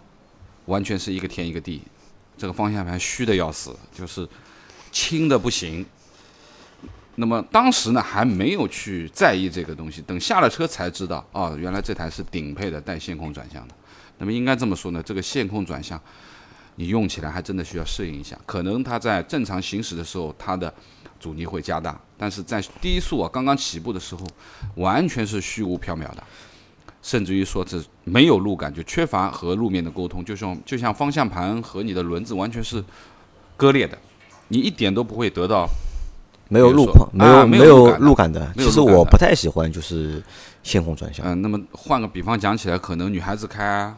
[0.65, 1.81] 完全是一个天一个地，
[2.37, 4.29] 这个方向盘虚的要死，就是
[4.91, 5.83] 轻的不行。
[7.15, 13.73] 那么当时呢还没有去在意这个东西，等下了车才知道，哦，原来这台是顶配的带线控转向的。
[14.19, 15.99] 那么应该这么说呢，这个线控转向
[16.77, 20.73] 你用起来还真的需要适应一下，可能它在正常行驶的时候它的
[21.19, 24.25] 阻尼会加大，但是在低速啊刚刚起步的时候，
[24.75, 26.23] 完全是虚无缥缈的，
[27.01, 32.83] 甚至于说这没有路感，就缺乏和路面的沟通，就像就像方向盘和你的轮子完全是
[33.55, 33.97] 割裂的，
[34.49, 35.67] 你一点都不会得到
[36.47, 38.53] 没有路况，没有啊没有有路感的。
[38.55, 40.21] 其实我不太喜欢就是
[40.61, 41.25] 线控转向。
[41.25, 43.97] 嗯、那么换个比方讲起来，可能女孩子开啊，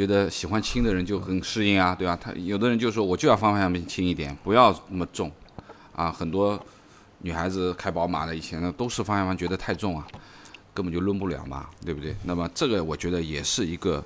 [0.00, 2.18] 觉得喜欢轻的人就很适应啊，对吧？
[2.18, 5.30] 他有的人就说我就要方向盘轻一点，不要那么重，
[5.94, 6.58] 啊，很多
[7.18, 10.06] 女孩子开宝马的以前呢都是方向盘觉得太重啊，
[10.72, 12.16] 根本就抡不了嘛，对不对？
[12.24, 14.02] 那么这个我觉得也是一个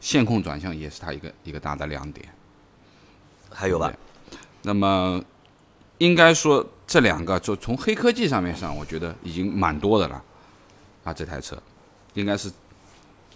[0.00, 2.26] 线控转向，也是它一个一个大的亮点。
[3.50, 3.92] 还有吧？
[4.62, 5.22] 那么
[5.98, 10.24] 应该说这两个就从黑科技上面上，我觉得已经蛮多的了
[11.04, 11.12] 啊。
[11.12, 11.62] 这台车
[12.14, 12.50] 应该是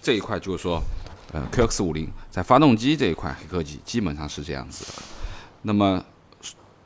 [0.00, 0.80] 这一块，就是说，
[1.32, 5.02] 呃，QX 五零在发动机这一块黑科技基本上是这样子的。
[5.62, 6.04] 那么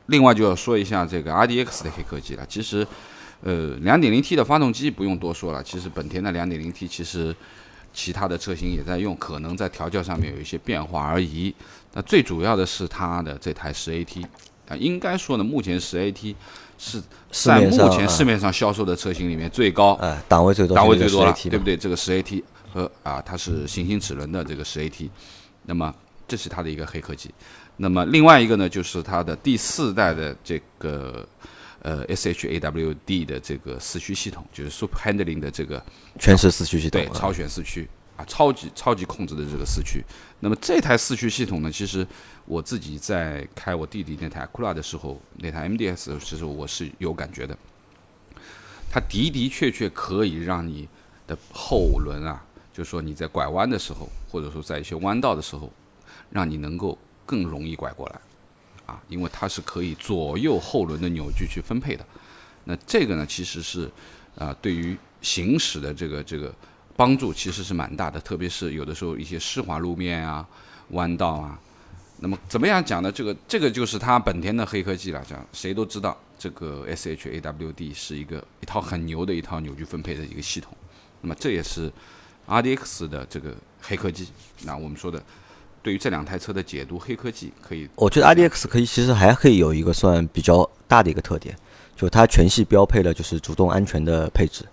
[0.06, 2.44] 另外就要说一下这个 RDX 的黑科技了。
[2.46, 2.86] 其实，
[3.42, 7.34] 呃，2.0T 的发动机不用多说了，其实本田的 2.0T 其实
[7.92, 11.54] 其他的车型也在用，可能在调教上面有一些变化而已。
[11.94, 14.24] 那最主要的是它的这台十 AT
[14.68, 16.34] 啊，应该说呢，目前十 AT
[16.76, 21.76] 是在目前市面上销售的车型里面最高、呃，档位最多，档位最多了，对不对？
[21.76, 22.42] 这个十 AT
[22.74, 25.08] 和啊，它是行星齿轮的这个十 AT，
[25.62, 25.94] 那么
[26.26, 27.32] 这是它的一个黑科技。
[27.76, 31.26] 那么另外一个呢，就是它的第四代的这个
[31.82, 35.80] 呃 SHAWD 的这个四驱系统，就是 Super Handling 的这个
[36.18, 40.04] 全时四驱系统啊，对超选四驱啊，超级超级控制的这个四驱。
[40.40, 42.04] 那么这台四驱系统呢，其实
[42.44, 47.56] 我自己在开我弟弟那台 Acura 的时候，那台 MDS，其实我是有感觉的。
[48.90, 50.88] 它的的确确可以让你
[51.26, 55.72] 的后轮啊，就是说你在拐弯的时候，或者说在一些弯道的时候，
[56.30, 58.20] 让你能够更容易拐过来
[58.84, 62.04] 啊，因为它是可以左右后轮的扭矩去分配的。
[62.64, 63.88] 那这个呢，其实是
[64.36, 66.52] 啊、对于行驶的这个这个
[66.96, 70.44] 帮助其实是蛮大的，特别是有的时候一些湿滑路面啊、
[70.88, 71.56] 弯道啊。
[72.18, 73.12] 那么怎么样讲呢？
[73.12, 80.76] 这个这个就是它本田的黑科技了，讲谁都知道，这个 SHAWD 是一个一套很牛的一套扭矩分配的一个系统。
[81.20, 81.92] 那么这也是
[82.48, 84.28] RDX 的这个黑科技。
[84.64, 85.22] 那我们说的
[85.82, 91.56] 对于这两台车的解读，黑科技可以我觉得 RDX 可以，其实还可以有一个算比较大的一个特点，
[91.94, 94.64] 就它全系标配了就是主动安全的配置，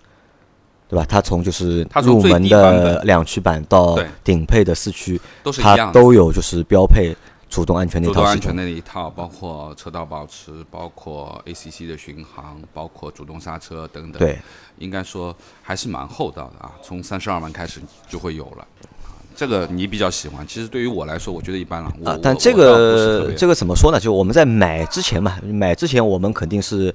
[0.88, 1.04] 对吧？
[1.08, 5.20] 它从就是入门的两驱版到顶配的四驱，
[5.60, 5.90] 它。
[5.92, 7.14] 都有就是标配
[7.52, 14.38] 主动安全那主动安全那一套，包括车道保持，包括 ACC 的巡航，包括主动刹车等等。，对，
[14.78, 18.66] 应该说还是蛮厚道的啊，从三十二万开始就会有了。
[19.04, 21.92] 啊这个你比较喜欢，其实对于我来说，我觉得一般了。
[22.04, 24.00] 啊但这个这个怎么说呢？
[24.00, 26.94] 就我们在买之前嘛，买之前我们肯定是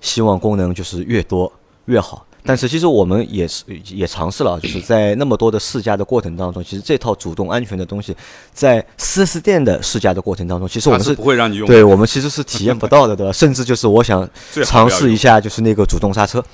[0.00, 1.52] 希望功能就是越多
[1.84, 2.26] 越好。
[2.44, 8.16] 但是其实我们也是也尝试了，就是在那么多的试驾的过程当中，其实这套主动安全的东西，
[8.52, 11.66] 在 4S 店的试驾的过程当中，其实我们是是不会让你用。
[11.68, 13.30] 对我们其实是体验不到的，对吧？
[13.34, 14.28] 甚至就是我想
[14.64, 16.44] 尝试一下，就是那个主动刹车，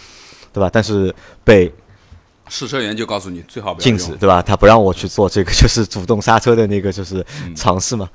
[0.53, 0.68] 对吧？
[0.70, 1.72] 但是被
[2.48, 4.42] 试车员就告诉你最好不要禁止，对吧？
[4.42, 8.09] 他不让我去做这个， 就是主动刹车的那个，就是嗯尝试嘛。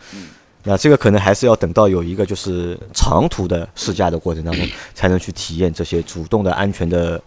[0.65, 7.21] 那这个可能还是要等到有一个就是长途的试驾的过程当中， 才能去体验这些主动的安全的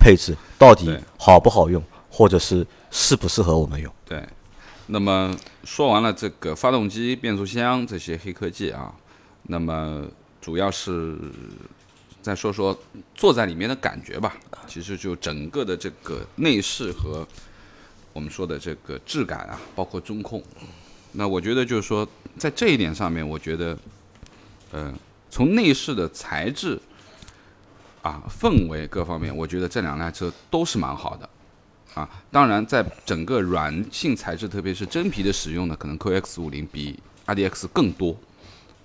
[0.00, 3.92] 配置到底好不好用，或者是适不适合我们用。
[4.04, 4.26] 对，
[4.86, 5.32] 那么
[5.62, 8.92] 说完了这个发动机、变速箱这些黑科技啊，
[9.44, 10.04] 那么
[10.40, 11.16] 主要是
[12.22, 12.76] 再说说
[13.14, 14.34] 坐在里面的感觉吧。
[14.66, 17.26] 其实就整个的这个内饰和
[18.12, 20.42] 我们说的这个质感啊，包括中控，
[21.12, 22.06] 那我觉得就是说
[22.38, 23.76] 在这一点上面，我觉得，
[24.70, 24.94] 呃，
[25.28, 26.80] 从内饰的材质
[28.02, 31.28] 啊、氛围各方面，我觉得这两辆车都是蛮好的。
[31.94, 38.16] 啊，当然，在整个软性材质，特别是真皮的使用呢，可能 QX 五零比 RDX 更多。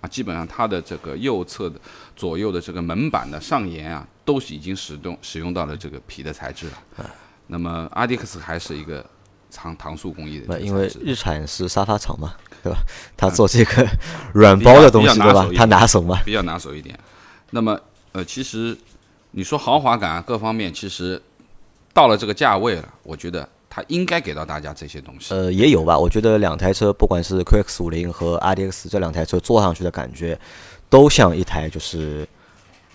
[0.01, 1.79] 啊，基本上它的这个右侧的
[2.15, 7.09] 左右的这个门板的上沿啊，都是已经使用使用到了这个皮的材质了。
[7.47, 9.05] 那么 RDX 还是一个
[9.51, 12.79] 唐唐塑工艺的那因为日产是沙发厂嘛，对吧？
[13.15, 13.87] 他做这个
[14.33, 16.19] 软包的东西，对吧他拿手嘛。
[16.25, 16.99] 比较拿手一点。
[17.51, 17.79] 那么
[18.11, 18.75] 呃，其实
[19.37, 21.21] 你说豪华感啊，各方面其实
[21.93, 25.33] 到了这个价位了，我觉得它应该给到大家这些东西。
[25.33, 25.99] 呃，也有吧。
[25.99, 30.39] 我觉得两台车，不管是 QX 五零和 RDX 这两台车坐上去的感觉，
[30.89, 32.25] 都像一台就是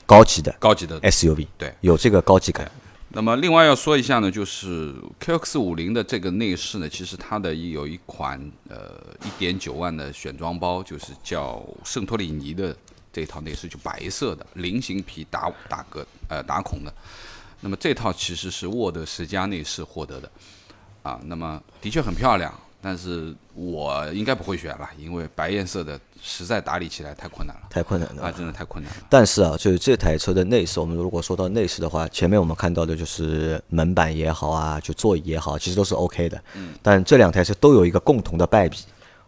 [0.07, 2.73] 高级的高级的 SUV，对，有这个高级感。
[3.11, 12.75] 那么另外要说一下呢，就是 QX 五零的这个内饰呢，其实它的有一款呃一点九万的选装包，就是叫圣托里尼的
[13.13, 16.93] 这套内饰，就白色的菱形皮打打格呃打孔的。
[17.61, 20.31] 那么这套其实是沃德十佳内饰获得的
[21.03, 29.03] 啊，那么的确很漂亮，但是我应该不会选了，因为白颜色的实在打理起来太困难了，太困难了啊，真的太困难了。
[29.11, 36.43] 但是啊，就是这台车的内饰，我们如果说到内饰的话，前面我们看到的就是门板也好啊，就座椅也好，其实都是 OK 的。
[36.55, 36.73] 嗯。
[36.81, 38.79] 但这两台车都有一个共同的败笔，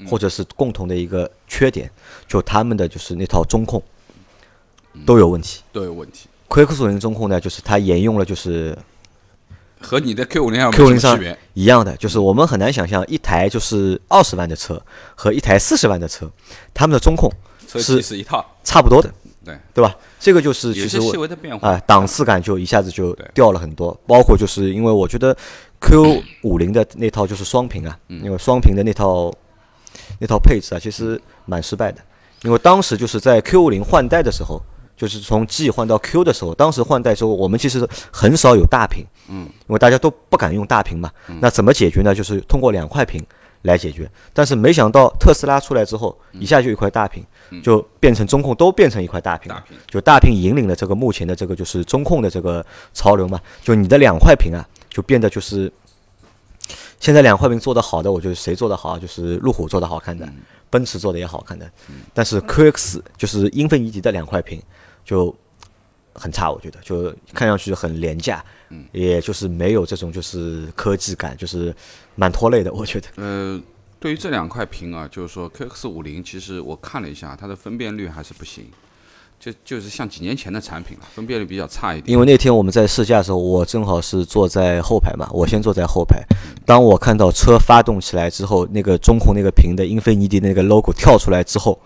[0.08, 1.90] 或者是共同的一个缺点，
[2.26, 3.82] 就他们的就是那套中控
[5.06, 5.62] 都有问题。
[5.72, 6.28] 都有问题。
[6.48, 8.76] 奎克索林中控呢，就是它沿用了就是
[9.80, 11.18] 和你的 Q 五零上 Q 五零上
[11.54, 14.80] 一样的，就是我们很难想象一台就是二十万的车
[15.14, 16.30] 和一台四十万的车，
[16.74, 17.32] 他们的中控
[17.66, 19.10] 是是一套差不多的，
[19.44, 19.96] 对对吧？
[20.20, 23.98] 这个就是其实细微的变化啊，档次感就一下子就掉了很多。
[24.06, 25.34] 包括就是因为我觉得
[25.80, 29.32] Q 五零的那套就是双屏啊，因为双屏的那套
[30.22, 32.00] 那套配置啊，其实蛮失败的。
[32.44, 34.62] 因为当时就是在 Q 五零换代的时候。
[34.94, 41.10] 就是从 G 换到 Q 的时候，当时换代之后，我们其实很少有大屏，嗯，因为大家都不敢用大屏嘛。
[41.40, 42.14] 那怎么解决呢？
[42.14, 43.20] 就是通过两块屏
[43.62, 44.08] 来解决。
[44.32, 47.24] 但是没想到特斯拉出来之后，一下就一块大屏，
[47.64, 49.52] 就变成中控都变成一块大屏，
[49.88, 53.40] 就大屏引领了这个目前的这个就是中控的这个潮流嘛。
[53.60, 55.72] 就你的两块屏啊，就变得就是
[57.02, 60.26] 现在两块屏做的好的，我觉得谁做的好，就是路虎做的好看的，
[60.70, 61.70] 奔驰做的也好看的。
[62.14, 64.62] 但是 QX 就是英菲尼迪的两块屏。
[65.04, 65.36] 就
[66.14, 71.74] 很差，我觉得就看上去很廉价，嗯，也就是没有这种就是科技感，就是
[72.14, 73.08] 蛮拖累的，我觉得。
[73.16, 73.60] 呃，
[73.98, 78.70] 对于这两块屏啊，就是说 QX 五零，其实我看了一下，它的分辨率还是不行，
[79.42, 82.12] 就就是像几年前的产品了，分辨率比较差一点。
[82.12, 86.22] 因为那天我们在试驾的时候，我正好是坐在后排嘛，我先坐在后排，
[86.64, 91.76] 当我看到车发动起来之后，那个中控那个屏的英菲尼迪那个 logo 跳出来之后。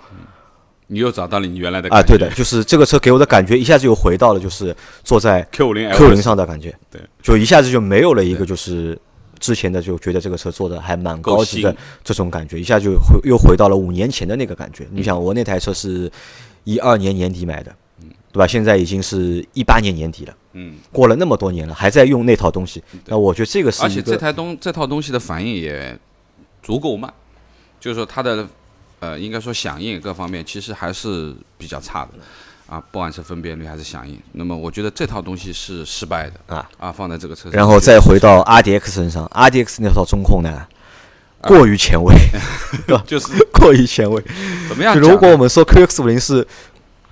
[0.88, 8.96] 你又找到了你原来的啊，对的，就是这个车给我的感觉一下子又回到了就是坐在 Q 五零 Q 零上的感觉，对，就一下子就没有了一个就是
[9.40, 14.86] 之前的就觉得这个车做的还蛮高级的这种感觉，一下就回又回到了五年前的那个感觉。
[14.92, 16.08] 你想我那台车是
[16.66, 18.46] 一二年年底买的，嗯，对吧？
[18.46, 25.98] 现在已经是一八年年底了，嗯，过了那么多年了，还在用那套东西，那我觉得这个是而且这台东这套东西的反应也
[26.62, 27.10] 足够慢，
[27.80, 28.46] 就是说它的。
[28.98, 32.12] 呃，应该说响应各方面其实还是比较差的，
[32.66, 34.18] 啊，不管是分辨率还是响应。
[34.32, 37.52] 那么我觉得这套东西是失败的啊啊，放在这个车上。
[37.52, 40.66] 然后再回到 R D X 身上，R D X 那套中控呢，
[41.46, 42.14] 过于前卫，
[43.06, 44.22] 就是过于前卫。
[44.68, 44.98] 怎么样？
[44.98, 46.46] 如果我们说 Q X 五零是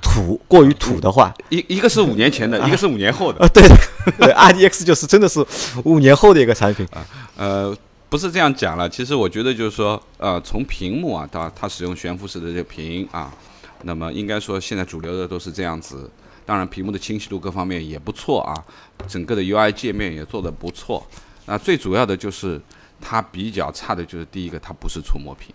[0.00, 3.44] 土，过于土的话，一一个是五年前的，一个是五年后的。
[3.44, 3.62] 啊，对
[4.18, 5.44] 对，R D X 就是真的是
[5.84, 7.76] 五年后的一个产品啊，呃。
[8.10, 13.32] 不是这样讲了，其实我觉得就是说，呃，从屏幕啊，到它使用悬浮式的这个屏啊，
[13.82, 16.08] 那么应该说现在主流的都是这样子。
[16.46, 18.54] 当然，屏幕的清晰度各方面也不错啊，
[19.08, 21.04] 整个的 UI 界面也做得不错。
[21.46, 22.60] 那最主要的就是
[23.00, 25.54] 它比较差的就是第一个，它不是触摸屏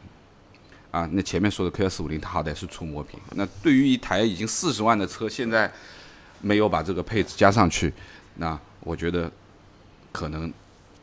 [0.91, 1.07] 啊。
[1.11, 3.19] 那前面说的 KS 五零，它好歹是触摸屏。
[3.35, 5.71] 那对于一台已经四十万的车，现在
[6.41, 7.93] 没有把这个配置加上去，
[8.35, 9.31] 那我觉得
[10.11, 10.51] 可能。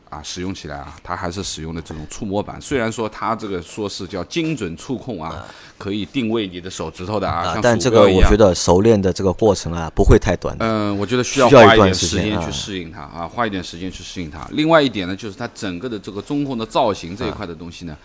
[0.09, 2.59] 啊，使用起来啊，它还是使用的这种触摸板。
[2.61, 5.45] 虽然说它这个说是叫精准触控啊，
[5.77, 10.55] 可以定位你的手指头的啊，但这个我觉得熟练的这个过程啊，不会太短。
[10.59, 14.47] 嗯，我觉得需要花一点时间去适应它啊，花一点时间去适应它。
[14.51, 17.97] 另外一点呢，就是它整个的这个中控的造型这一块的东西呢，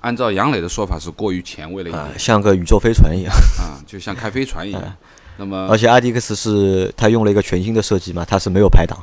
[0.00, 4.82] 按照杨磊的说法是过于前卫了一点，像个宇宙飞船一样啊，就像开飞船一样。
[5.36, 8.98] 那么，而且 RDX 是它用了一个全新的设计嘛，它是没有排档。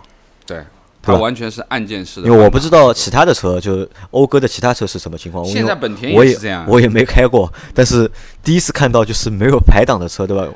[0.46, 0.64] 对。
[1.14, 5.44] 它完全是按键式的，因为我不知道其他的车，就讴歌的其他车是什么情况。
[5.46, 8.10] 现在本田也是这样，我也没开过，但是
[8.44, 10.48] 第一次看到就是没有排档的车，对吧？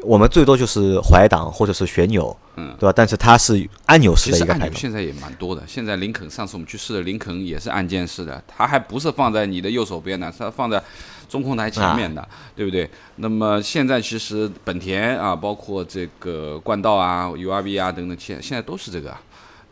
[0.00, 2.92] 我们最多就是怀档或者是旋钮，嗯，对吧？
[2.94, 4.74] 但是它是按钮式的一个排档。
[4.74, 10.82] 现在也蛮多的，现在林肯上次我们去试的林肯也是按键式的，它还不是放在你的右手边的，它放在
[11.26, 12.86] 中控台前面的，对不对？
[13.16, 19.16] 那么现在其实本田啊，包括这个冠道啊、URV 啊等等，现现在都是这个。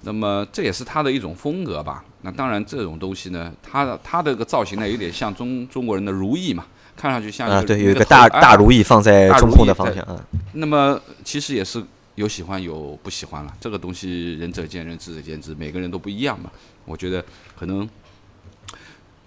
[0.03, 2.05] 那么这也是它的一种风格吧。
[2.23, 6.65] 那当然，这种东西呢，它的它的个造型呢，有点像中中国人的如意嘛，
[6.97, 10.25] 看上去像啊，对，有一个大大如意放在中控的方向啊。
[10.53, 11.83] 那么其实也是
[12.15, 16.51] 有喜欢有不喜欢了，这个东西仁者见仁，智者见智，每个人都不一样嘛。
[16.85, 17.25] 我觉得
[17.59, 17.89] 可能。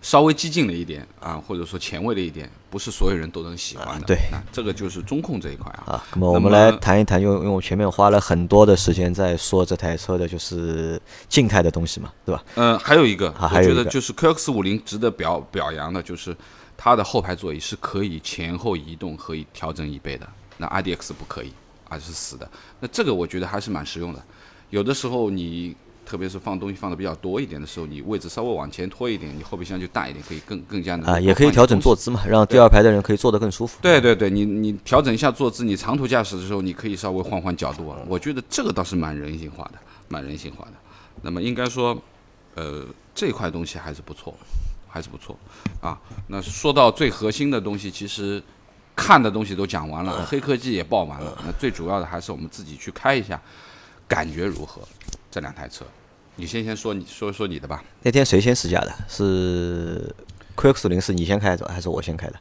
[0.06, 4.06] 稍微激进了一点啊，或者说前卫了一点，不是所有人都能喜欢的。
[4.06, 4.16] 对，
[4.52, 5.94] 这个就是中控这一块啊。
[5.94, 12.44] 啊，那么我们来谈一谈，因为因为我前面花了很多的时间在说这台车的就是静态的东西嘛，对吧？
[12.54, 16.38] 嗯，还有一个，我觉得就是 QX 五零值得表表扬的，就是
[16.78, 20.28] 它的后排座椅是可以前后移动，可以调整椅背的。
[20.58, 21.52] 那 RDX 不可以，
[21.90, 22.48] 而是死的。
[22.80, 24.24] 那这个我觉得还是蛮实用的。
[24.70, 25.76] 有的时候你
[26.06, 33.80] 特别是放东西放的比较多一点的时候，你位置稍微往前拖一点，你后备箱就大一点，可以更更加的啊，也可以调整坐姿嘛，让第二排的人可以坐得更舒服。
[33.82, 37.98] 对对对，你你调整一下坐姿，你长途驾驶的时候，你可以稍微换换角度啊。
[38.08, 40.74] 我觉得这个倒是蛮人性化的，蛮人性化的。
[41.22, 41.98] 那么应该说，
[42.54, 42.86] 呃，
[43.16, 44.34] 这块东西还是不错，
[44.88, 45.38] 还是不错
[45.82, 46.00] 啊。
[46.28, 48.42] 那说到最核心的东西，其实
[48.96, 53.42] 看的东西都讲完了，黑科技也报完了，那最主要的还是我们自己去开一下，
[54.08, 54.82] 感觉如何？
[55.36, 55.84] 这两台车，
[56.38, 57.84] 你先先说，你说说你的吧。
[58.04, 58.96] 那天谁先试驾的？
[59.10, 60.16] 是
[60.56, 62.36] QX 零是你先开的还是我先开的？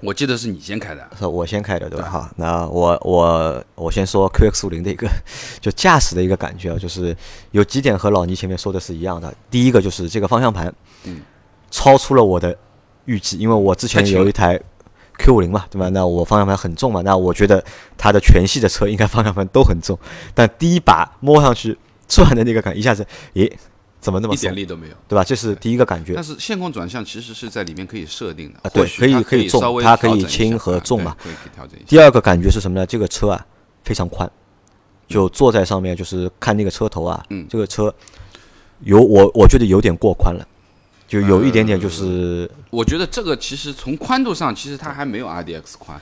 [0.00, 2.10] 我记得是你先开的，是我先开的，对吧？
[2.10, 5.08] 好，那我我我先说 QX 五零的一个
[5.62, 7.16] 就驾驶的一个感觉啊，就是
[7.52, 9.34] 有几点和老倪前面说的是一样的。
[9.50, 10.70] 第一个就是这个方向盘，
[11.04, 11.22] 嗯，
[11.70, 12.54] 超出了我的
[13.06, 14.60] 预计，因为我之前有一台
[15.18, 15.88] Q 五零嘛，对吧？
[15.90, 17.62] 那我方向盘很重嘛，那我觉得
[17.98, 19.98] 它的全系的车应该方向盘都很重，
[20.34, 21.76] 但第一把摸上去
[22.08, 23.52] 转的那个感，一下子，咦。
[24.00, 25.24] 怎么那么一点力都没有，对吧？
[25.24, 26.14] 这是第一个感觉。
[26.14, 31.86] 但是线控转向其实是在里面可以设定的啊，对，可以可以重，它可以轻和重嘛，可以调整一下。
[31.88, 32.86] 第二个感觉是什么呢？
[32.86, 33.44] 这个车啊
[33.82, 34.30] 非常宽，
[35.08, 37.92] 就坐在上面就是看那个车头啊，嗯，这个车
[38.84, 40.46] 有我我觉得有点过宽了，
[41.08, 42.48] 就有一点点就是。
[42.70, 46.00] 我觉得这个其实从宽度上，其实它还没有 RDX 宽。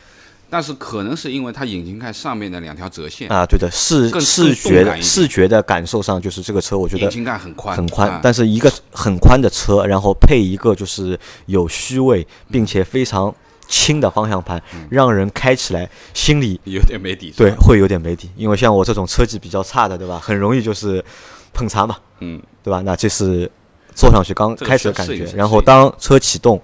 [0.48, 13.34] 但是可能是因为它引擎盖上面的两条折线啊，对的，视视觉视觉的感受上，就是这个车我觉得引擎盖很宽很宽，但是一个很宽的车，然后配一个就是有虚位并且非常
[13.66, 20.20] 轻的方向盘，让人开起来心里有点没底，对，会有点没底，因为像我这种车技比较差的，对吧？
[20.22, 21.04] 很容易就是
[21.52, 22.80] 碰擦嘛，嗯，对吧？
[22.82, 23.50] 那这是
[23.97, 26.62] 坐上去刚开始的感觉，然后当车启动。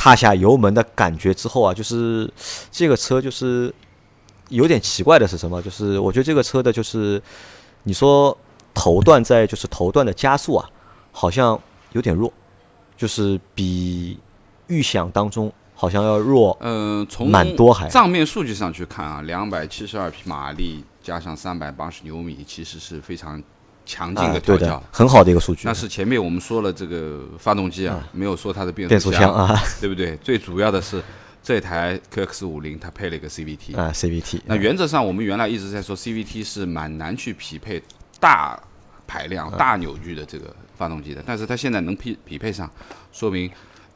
[0.00, 2.32] 踏下油门的感觉之后啊，就是
[2.70, 3.74] 这个车就是
[4.48, 5.60] 有点奇怪的是什么？
[5.60, 7.20] 就是我觉得这个车的就是
[7.82, 8.38] 你说
[8.72, 10.70] 头段在就是头段的加速啊，
[11.10, 11.60] 好像
[11.94, 12.32] 有点弱，
[12.96, 14.16] 就是比
[14.68, 16.56] 预想当中好像要弱。
[16.60, 23.42] 嗯，从蛮多还账面数据上去看啊，两百七十二匹马力加上三百八十牛米，其实是非常。
[23.88, 25.62] 强劲的调教，很好的一个数据。
[25.64, 30.14] 那是前面我们说了这个发动机啊，没有说它的变速箱啊， 对不对？
[30.18, 31.02] 最主要的是
[31.42, 34.42] 这台 QX 五零它配了一个 CVT 啊，CVT。
[34.44, 37.82] 那原则上我们原来一直在说 CVT 是蛮难去匹配
[38.20, 38.60] 大
[39.06, 42.70] 排量、大扭矩的这个发动机的，但是它现在能匹匹配上，
[43.10, 43.50] 说明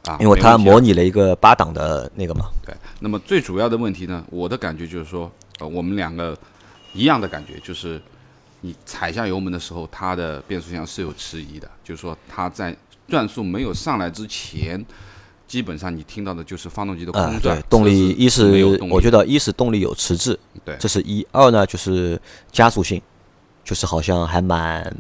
[0.07, 2.47] 啊，因为它模拟了一个八档的那个嘛。
[2.65, 2.75] 对。
[3.01, 6.35] 那么最主要的问题呢，我的感觉就是说，呃，我们两个
[6.95, 8.01] 一样的感觉就是。
[8.65, 12.75] 你踩下油门的时候，它的变速箱是有迟疑的，就是说它在
[13.09, 14.83] 转速没有上来之前，
[15.49, 17.59] 基本上你听到的就是发动机的空转。
[17.59, 22.17] 对，动力一是我觉得一是动力有迟滞，对，这是一；二呢就是
[22.53, 23.03] 加速性，
[23.65, 24.97] 就是好像还蛮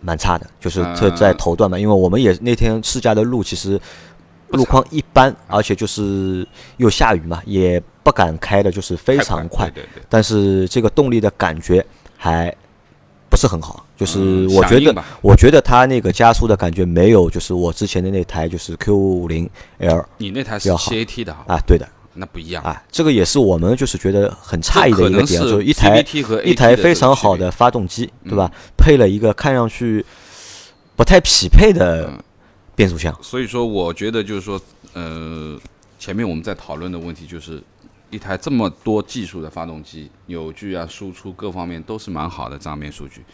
[0.00, 3.78] 蛮差的，就是这在头段嘛，因为我们也那天试驾的路其实
[4.48, 6.48] 路况一般，而且就是
[6.78, 10.02] 又下雨嘛，也不敢开的就是非常快，对对。
[10.08, 11.84] 但是这个动力的感觉
[12.16, 12.50] 还。
[13.32, 22.62] 不是很好，就是我觉得，我觉得它那个加速的感觉没有，就是我之前的那台就是 Q 五零 L，你那台是 CAT 的啊，对的，那不一样。
[22.62, 26.04] 啊，这个也是我们就是觉得很诧异的一个点，就是一台
[26.44, 28.52] 一台非常好的发动机，对吧？
[28.76, 30.04] 配了一个看上去
[30.94, 32.12] 不太匹配的
[32.76, 34.60] 变速箱，所以说我觉得就是说，
[34.92, 35.58] 呃，
[35.98, 37.62] 前面我们在讨论的问题就是。
[38.12, 43.24] 一台这么多技术的发动机，扭矩啊、输出各方面都是蛮好的账面数据，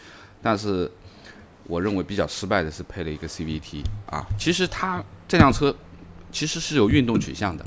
[0.41, 0.89] 但是
[1.65, 4.25] 我认为比较失败的是配了一个 CVT 啊。
[4.39, 5.75] 其实它这辆车
[6.31, 7.65] 其实是有运动取向的。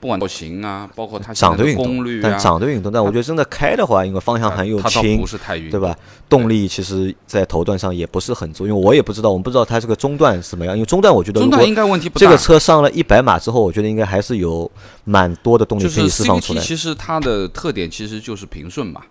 [0.00, 5.22] 不管造型啊，包括它长的功率啊，长的运动，但我觉得真的开的话，因为方向盘又轻，
[5.70, 5.94] 对吧？
[6.28, 10.74] 动力其实，在头段上也不是很足，因为我也不知道，我们不知道它这个中段是怎么样。
[10.74, 12.24] 因为中段我觉得，中段应该问题不大。
[12.24, 14.70] 这个车上了一百码之后，我觉得应该还是有
[15.04, 16.60] 蛮多的动力可以释放出来。
[16.62, 19.02] 其实它的特点其实就是平顺嘛，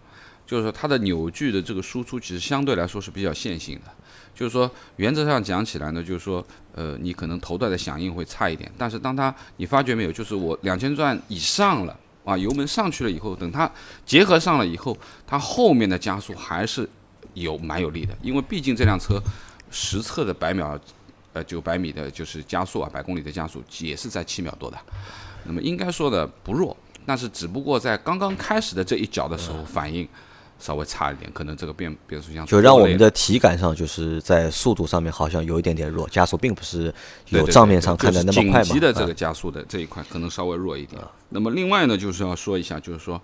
[0.47, 3.91] 就是说它的扭矩的这个输出其实相对来说是比较线性的。
[4.39, 6.41] 就是说，原则上讲起来呢，就是说，
[6.73, 13.69] 呃，你可能头段的响应会差一点，但是当它你发觉没有，就是我两千转以上了啊，油门上去了以后，等它
[14.05, 16.89] 结合上了以后，它后面的加速还是
[17.33, 19.21] 有蛮有力的，因为毕竟这辆车
[19.71, 20.79] 实测的百秒，
[21.33, 24.77] 呃，九百米的就是加速啊，百公里的加速也是在七秒多的，
[25.43, 30.07] 那么应该说的不弱，但是只不过在刚刚开始的这一脚的时候反应。
[30.59, 36.93] 稍微差一点，可能这个变变速箱就让我们的体感上就是在速度上面好像有一点点弱，加速并不是
[37.29, 38.63] 有账面上看的那么快嘛。
[38.63, 41.01] 紧急的这个加速的这一块可能稍微弱一点。
[41.29, 43.21] 那么另外呢，就是要说一下，就是说，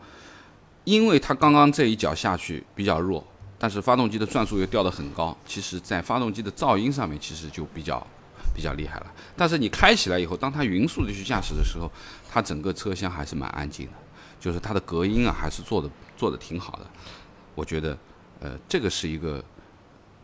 [0.85, 3.25] 因为它刚刚这一脚下去比较弱，
[3.59, 8.05] 但是发动机的转速又掉得很高，其实在发动机的噪音上面其实就比较
[8.55, 9.07] 比较厉害了。
[9.35, 11.91] 但是你开起来以后，当它匀速的去驾驶的时候，
[12.31, 13.93] 它整个车厢还是蛮安静的，
[14.39, 16.85] 就是它的隔音啊还是做的做的挺好的。
[17.55, 17.97] 我觉得，
[18.41, 19.43] 呃，这个是一个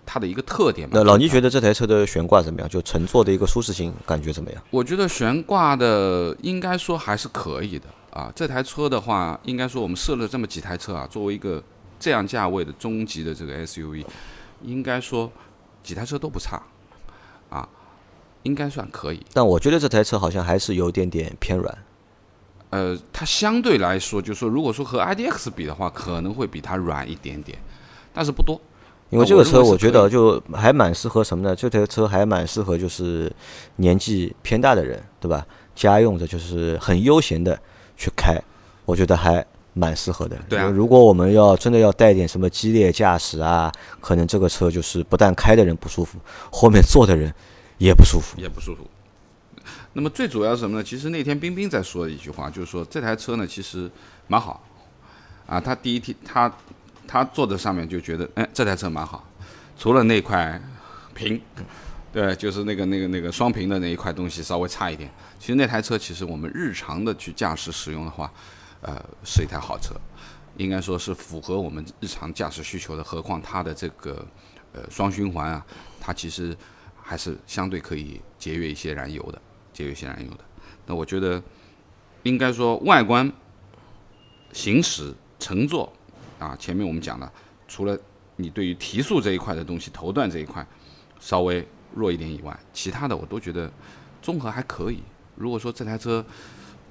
[0.06, 0.94] 它的一个特点吧。
[0.96, 2.70] 那老倪觉得这台车的悬挂怎么样？
[2.70, 4.62] 就乘坐的一个舒适性感觉怎么样？
[4.70, 8.32] 我觉得悬挂的应该说还是可以的啊。
[8.36, 11.64] 这台车的话，应该说我们设了这么几台车啊，作为一个
[12.00, 14.06] 这样价位的中级的这个 SUV，
[14.62, 15.32] 应该说
[15.82, 16.62] 几台车都不差
[17.50, 17.68] 啊，
[18.44, 19.26] 应该算可以。
[19.34, 21.78] 但我觉得这台车好像还是有点点偏软。
[22.72, 27.58] 呃，它相对来说，就是说，如果说和 IDX 比的话，可能会比它软一点点，
[28.12, 28.60] 但是不多。
[29.12, 31.54] 因为这个车我觉得就还蛮适合什么呢？
[31.54, 33.32] 这台车还蛮适合就是
[33.76, 35.46] 年纪偏大的人，对吧？
[35.76, 37.60] 家用的就是很悠闲的
[37.98, 38.42] 去开，
[38.86, 40.38] 我觉得还蛮适合的。
[40.48, 43.70] 对啊如果我们要真的要带点什么激烈驾驶啊，
[44.00, 46.18] 可能这个车就是不但开的人不舒服，
[46.50, 47.34] 后面坐的人
[47.80, 48.40] 也不舒服。
[48.40, 48.86] 也不舒服。
[49.94, 50.84] 那么最主要是什么呢？
[50.84, 53.90] 其实那天冰冰在说的一句话，就是说这台车呢其实
[54.28, 54.64] 蛮好，
[55.46, 56.52] 啊，他第一天他
[57.08, 59.28] 他坐在上面就觉得，哎，这台车蛮好，
[59.78, 60.62] 除了那块
[61.14, 61.42] 屏，
[62.14, 65.12] 对，就是那个那个那个双屏的那一块东西稍微差一点。
[65.40, 68.32] 其实那台车其实我们日常的去驾驶使用的话，
[68.82, 69.94] 呃，是一台好车，
[70.56, 73.04] 应该说是符合我们日常驾驶需求的。
[73.04, 74.26] 何况它的这个
[74.72, 75.66] 呃双循环啊，
[76.00, 76.56] 它其实
[77.02, 79.42] 还是相对可以节约一些燃油的，
[79.74, 80.40] 节约一些燃油的。
[80.86, 81.42] 那我觉得
[82.24, 83.32] 应该说外观、
[84.52, 85.92] 行驶、乘坐
[86.40, 87.32] 啊，前面我们讲了，
[87.68, 87.98] 除了
[88.36, 90.66] 你对于提速这一块的东西，头段这一块
[91.20, 93.72] 稍微弱一点以外，其他的我都觉得
[94.22, 95.04] 综合还可以。
[95.36, 96.24] 如果说这台车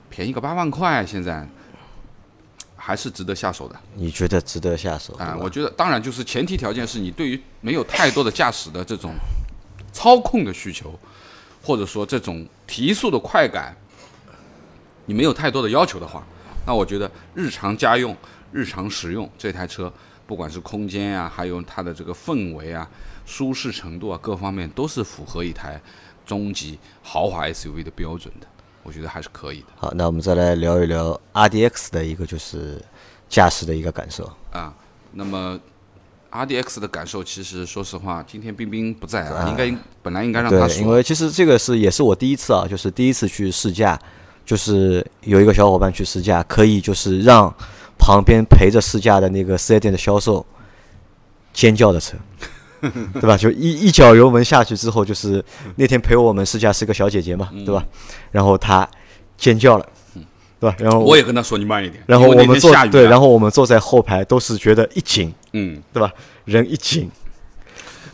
[0.08, 1.46] 便宜个八万块，现在
[2.76, 3.78] 还是值得下手的。
[3.94, 5.14] 你觉得值得下手？
[5.14, 9.14] 啊、我觉得当然就是前提条件是你对于没有太多的驾驶的这种
[9.92, 10.98] 操控的需求，
[11.62, 13.76] 或者说这种提速的快感，
[15.06, 16.24] 你没有太多的要求的话，
[16.66, 18.16] 那我觉得日常家用、
[18.52, 19.92] 日常使用这台车，
[20.26, 22.88] 不管是空间啊、还有它的这个氛围啊、
[23.26, 25.80] 舒适程度啊，各方面都是符合一台
[26.24, 28.46] 中级豪华 SUV 的标准的，
[28.82, 29.66] 我觉得还是可以的。
[29.76, 32.80] 好，那我们再来聊一聊 RDX 的一个就是
[33.28, 34.30] 驾驶的一个感受。
[34.52, 34.72] 啊，
[35.12, 35.58] 那么
[36.30, 39.72] RDX 的感受，其实说实话，今天冰冰不在啊，应该
[40.02, 43.98] 本来应该让他对，因，为其实这个是也是我第一次啊，就是第一次去试驾，
[44.46, 47.52] 就是有一个小伙伴去试驾，可以就是让
[47.98, 50.44] 旁边陪着试驾的那个四 S 店的销售
[51.52, 52.16] 尖叫的车，
[52.80, 53.36] 对吧？
[53.36, 55.44] 就一一脚油门下去之后，就是
[55.76, 57.84] 那天陪我们试驾是个小姐姐嘛，对吧？
[58.30, 58.88] 然后她
[59.36, 59.88] 尖叫了，
[60.60, 60.76] 对吧？
[60.78, 66.12] 然后我也跟他说你慢一点，然后我们坐对，然后我们坐在后排都是觉得一紧，嗯，对吧？
[66.44, 67.10] 人一紧，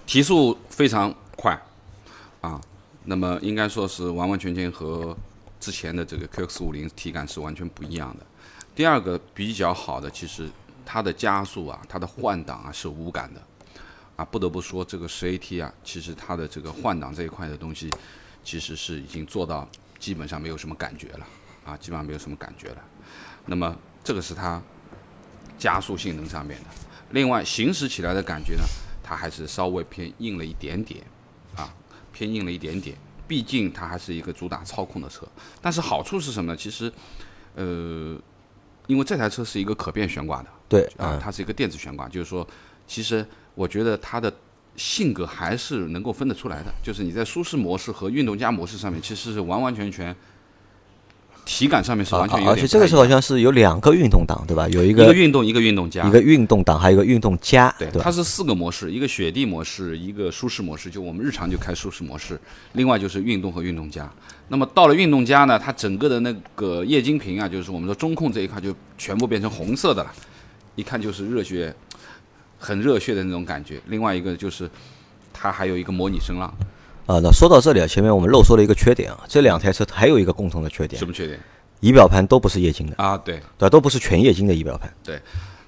[0.06, 1.60] 提速非常快
[2.40, 2.60] 啊，
[3.04, 5.16] 那么应该说是完完全全和
[5.58, 8.24] 之前的这个 QX 五零体感是完全不一样的。
[8.74, 10.48] 第二个比较好的，其实
[10.84, 13.42] 它的加速啊，它的换挡啊是无感的
[14.14, 17.90] 啊，不得不说这个十 AT 啊，其实它的这个换挡这一块的东西，
[18.44, 19.66] 其实是已经做到
[19.98, 21.26] 基本上没有什么感觉了
[21.66, 22.82] 啊，基本上没有什么感觉了。
[23.46, 24.62] 那么这个是它
[25.58, 26.66] 加速性能上面的。
[27.10, 28.62] 另外行驶起来的感觉呢，
[29.02, 31.04] 它还是稍微偏硬了一点点，
[31.56, 31.74] 啊，
[32.12, 32.96] 偏硬了一点点。
[33.28, 35.26] 毕竟它还是一个主打操控的车，
[35.60, 36.56] 但是好处是什么呢？
[36.56, 36.92] 其实，
[37.56, 38.16] 呃，
[38.86, 42.46] 因为这台车是一个可变悬挂的对啊，它是一个电子悬挂，就是说，
[42.86, 44.32] 其实我觉得它的
[44.76, 46.72] 性格还是能够分得出来的。
[46.84, 50.14] 就是你在舒适模式和运动加模式上面，其实是完完全全
[51.46, 54.68] 体感上面是完全有点啊而且这个时候好像是有两个运动档，对吧？
[54.68, 58.00] 有一一个个运动一个运动加一个运动档，还有一个运动加，对，吧？
[58.02, 62.38] 它是四个模式，一个雪地模式，一个舒适模式，就我们日常就开舒适模式，
[62.72, 64.10] 另外就是运动和运动加。
[64.48, 70.12] 那么到了运动加呢，它整个的那个液晶屏啊，就是我们说中控这一块就全部变成红色的了，
[70.74, 71.72] 一看就是热血，
[72.58, 73.80] 很热血的那种感觉。
[73.86, 74.68] 另外一个就是
[75.32, 76.52] 它还有一个模拟声浪，
[77.06, 81.38] 啊，那说到这里啊，前面我们漏说了一个缺点啊，这两台车还有一个共同的缺点什，么缺点
[81.80, 83.16] 仪表盘都不是液晶的，啊？
[83.18, 83.70] 对，对？
[83.70, 84.92] 都不是全液晶的仪表盘。
[85.04, 85.20] 对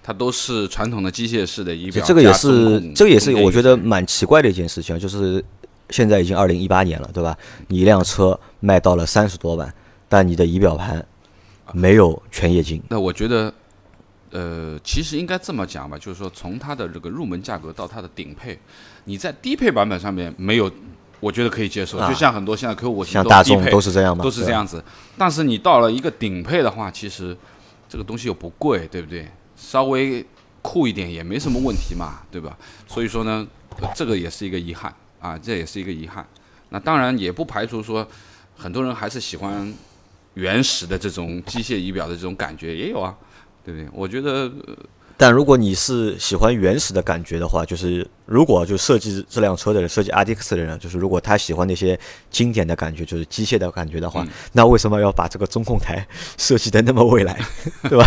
[0.02, 5.44] 它都是传统的机械式的仪表，这这个也是这个也是我觉得蛮奇怪的一件事情啊，就是
[5.90, 7.36] 现在已经二零一八年了，对吧？
[7.68, 9.72] 你一辆车卖到了三十多万，
[10.08, 11.06] 但你的仪表盘
[11.72, 12.82] 没有全液晶。
[12.88, 13.52] 那我觉得，
[14.30, 18.58] 呃，其实应该这么讲吧，就是说从它的这个入门价格到它的顶配，
[19.04, 20.70] 你在低配版本上面没有，
[21.20, 21.98] 我觉得可以接受。
[21.98, 24.44] 啊就像很多现在 Q 五像大众都是这样嘛，都是。
[24.44, 24.82] 这样子。
[25.16, 27.36] 但是你到了一个顶配的话，其实
[27.88, 29.28] 这个东西又不贵，对不对？
[29.56, 30.24] 稍微
[30.62, 32.56] 酷一点也没什么问题嘛，对吧？
[32.86, 33.46] 所以说呢，
[33.94, 36.26] 这个也是一个遗憾啊，这也是一个遗憾。
[36.70, 38.06] 那当然也不排除说，
[38.56, 39.74] 很多人还是喜欢
[40.34, 43.14] 原始的这种机械仪表的这种感觉，也有啊，
[43.64, 43.88] 对不对？
[43.92, 44.50] 我觉得。
[45.20, 51.98] 但如果你是喜欢原始的感觉的话，就是如果就设计这辆车的人，设计 RDX 的人，就是如果他喜欢那些
[52.30, 56.06] 经典的感觉，就是机械的感觉的话，那为什么要把这个中控台
[56.36, 57.36] 设计的那么未来，
[57.82, 58.06] 对吧？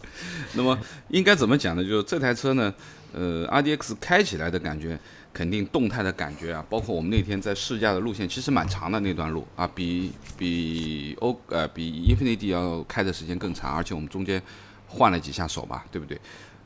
[0.56, 0.78] 那么
[1.08, 1.84] 应该怎么讲呢？
[1.84, 2.72] 就是这台车呢，
[3.12, 4.98] 呃，RDX 开起来的感觉，
[5.34, 14.42] 肯定动态的感觉啊，包括我们那天在试驾的路线，其实蛮长的那段路啊，比比欧呃比 Infinity 要开的时间更长，而且我们中间
[14.88, 16.18] 换了几下手吧，对不对？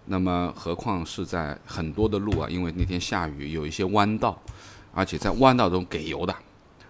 [0.06, 4.40] 那么何况是在很多的路啊，因为那天下雨，有一些弯道，
[4.92, 6.34] 而且在弯道中给油的，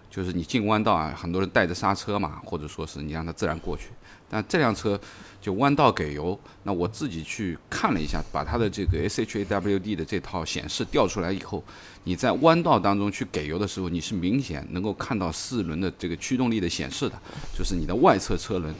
[0.09, 3.89] 就是你进弯道啊，很多人带着刹车嘛，或者说是你让它自然过去。
[4.27, 4.99] 但这辆车
[5.41, 11.61] 就弯道给油，那我自己去看了一下，把它的这个 SHAWD 的这套显示调出来以后，
[12.05, 17.21] 你在弯道当中去给油的时候，你是明显能够看到四轮的这个驱动力的显示的，
[17.53, 18.73] 就是你的外侧车轮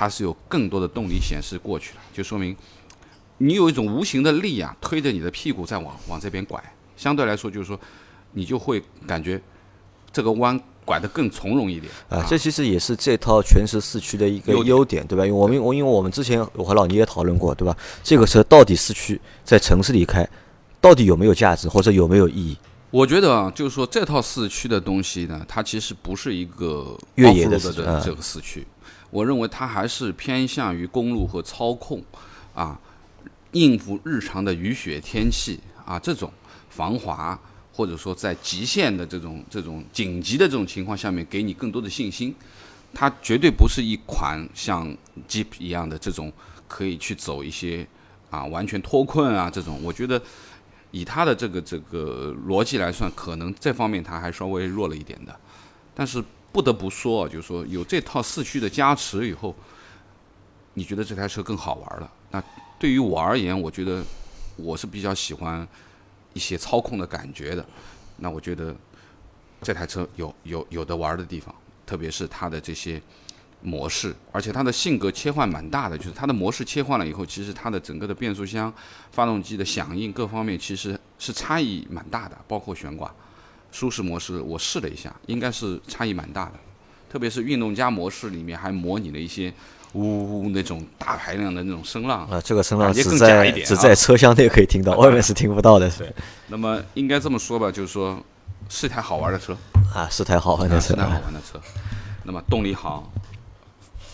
[0.00, 2.56] 它是有更多的动力显示过去了，就说明。
[3.36, 6.58] 你有一种无形的力啊，推着你的屁股在往往这边拐，
[6.96, 7.78] 相对来说就是说，
[8.32, 9.38] 你就会感觉
[10.10, 12.24] 这个弯拐得更从容一点啊。
[12.26, 15.26] 这其实也是这套全时四驱的一个优点，对吧？
[15.26, 17.76] 因为我们我因为我们之前我和老倪也讨论过，对吧？
[18.02, 20.26] 这个车到底四驱在城市里开，
[20.80, 22.56] 到底有没有价值或者有没有意义？
[22.90, 28.66] 我觉得啊，就是说这套四驱的东西呢，它其实不是一个越野的这个四驱，
[29.10, 32.02] 我认为它还是偏向于公路和操控
[32.54, 32.78] 啊。
[33.52, 36.32] 应付日常的雨雪天气啊，这种
[36.68, 37.36] 防滑
[37.72, 42.32] 或者说在极限的这种这种紧急的这种情况下面，给你更多的信心。
[42.94, 44.96] 它绝对不是一款像
[45.28, 46.32] Jeep 一样的这种
[46.68, 47.84] 可以去走一些
[48.30, 49.82] 啊完全脱困啊这种。
[49.82, 50.22] 我觉得
[50.92, 55.36] 以它的这个这个逻辑来算，可能这方面它还稍微弱了一点的。
[55.92, 56.22] 但是
[56.52, 59.54] 不得不说啊，就是说有这套四驱的加持以后，
[60.74, 62.10] 你觉得这台车更好玩了。
[62.30, 62.42] 那
[62.78, 64.02] 对于我而言，我觉得
[64.56, 65.66] 我是比较喜欢
[66.32, 67.64] 一些操控的感觉的。
[68.16, 68.74] 那我觉得
[69.62, 71.54] 这台车有有有的玩的地方，
[71.86, 73.00] 特别是它的这些
[73.62, 75.96] 模式，而且它的性格切换蛮大的。
[75.96, 78.72] 就是它的模式切换了以后，其实它的整个的变速箱、
[79.12, 82.36] 发动机的响应各方面其实是差异蛮大的。
[82.48, 83.14] 包括悬挂、
[83.72, 86.52] 舒适模式，我试了一下，应该是差异蛮大的。
[87.10, 89.52] 特别是运动加模式里面还模拟了一些。
[89.92, 95.90] 呜呜那种大排量的那种声浪啊，这个声浪只在只在车厢内可以听到， 外面是听不到的。
[95.90, 96.14] 对，
[96.46, 98.22] 那么应该这么说吧，就是说
[98.68, 99.58] 是台好玩的车
[99.92, 101.60] 啊，是台好玩的车，是台好玩的车。
[102.22, 103.12] 那么动力好，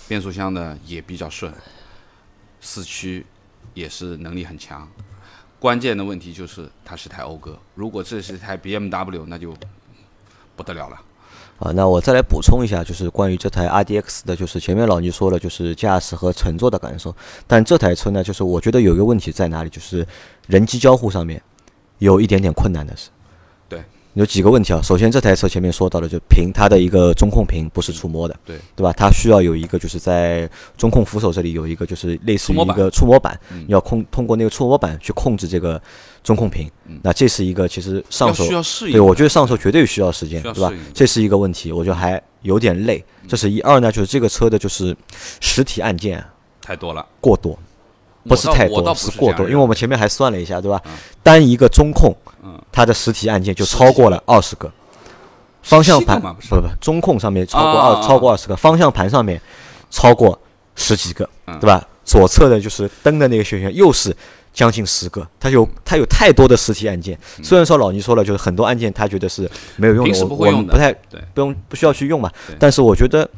[0.09, 1.53] 变速箱呢也比较顺，
[2.59, 3.27] 四驱
[3.75, 4.89] 也是能力很强。
[5.59, 9.55] 关键的问题就是它是台讴歌，如果这是台 BMW，那就
[10.55, 11.01] 不得了了。
[11.59, 17.15] 啊，那我再来补充一下，就是关于这台 RDX 的，就是前面老倪说了，就是驾驶和乘坐的感受。
[17.47, 20.07] 但这台车呢，就是我觉得有一个问题在哪里，就是
[20.47, 21.43] 人机交互上面
[21.99, 23.09] 有一点点困难的是。
[24.17, 24.81] 有几个问题啊？
[24.83, 28.91] 首先，这台车前面说到的，就屏它的一个中控屏不是触摸的，对对吧？
[28.95, 30.49] 它需要有一个，就是在
[30.79, 33.39] 中控扶手这里有一个，就是类似于一个触摸板，
[33.69, 35.81] 要控通过那个触摸板去控制这个
[36.25, 36.67] 中控屏。
[37.03, 38.43] 那这是一个其实上手
[38.91, 40.73] 对，我觉得上手绝对需要时间，对吧？
[40.95, 43.05] 这是一个问题，我觉得还有点累。
[43.29, 44.97] 这是一二呢，就是这个车的就是
[45.41, 46.25] 实体按键
[46.63, 47.59] 太多了，过多。
[48.29, 50.81] 不是太多，是过多，因为我们前面还算了一下，对吧？
[51.23, 52.15] 单一个中控，
[52.71, 54.71] 它的实体按键就超过了二十个。
[55.63, 56.29] 方向盘不
[56.61, 59.41] 不，中控上面超过二超过二十个，方向盘上面
[59.91, 60.39] 超过
[60.77, 61.29] 十几个，
[61.61, 61.85] 对吧？
[62.05, 64.17] 左侧的就是灯的那个选项又是
[64.53, 67.19] 将近十个，它有它有太多的实体按键。
[67.43, 70.93] 虽然说老倪说了，就是很多按键他觉得是没有用的，我们不太
[71.35, 72.31] 不用不需要去用嘛。
[72.61, 73.29] 但是我觉得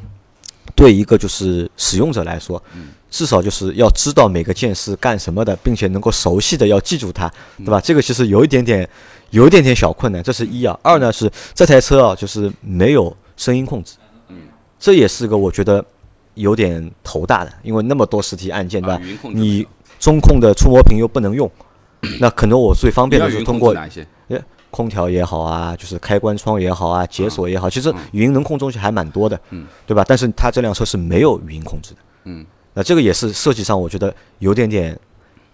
[0.75, 2.61] 对一个就是使用者来说。
[3.09, 7.81] 至少就是要知道每个键是干什么的，并且能够熟悉的要记住它，对吧？
[7.81, 8.87] 这个其实有一点点，
[9.31, 10.21] 有一点点小困难。
[10.21, 13.95] 这是一啊，二呢是这台车啊，就是没有声音控制，
[14.27, 14.37] 嗯，
[14.79, 15.83] 这也是个我觉得
[16.35, 19.01] 有点头大的，因为那么多实体按键，对吧？
[19.33, 19.65] 你
[19.99, 21.49] 中控的触摸屏又不能用，
[22.19, 23.75] 那可能我最方便的是通过
[24.69, 30.05] 空调也好啊，就是开关窗也好啊，解锁也好，其实语音能控东西还蛮多的，嗯，对吧？
[30.07, 32.45] 但是它这辆车是没有语音控制的，嗯。
[32.79, 34.97] 那这个也是设计上，我觉得有点点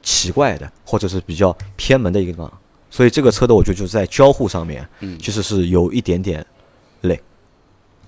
[0.03, 2.53] 奇怪的，或者是比较偏门的一个地方。
[2.91, 4.87] 所以这个车的，我觉得就是在交互上面，
[5.19, 6.45] 其实是有一点点
[7.01, 7.19] 累。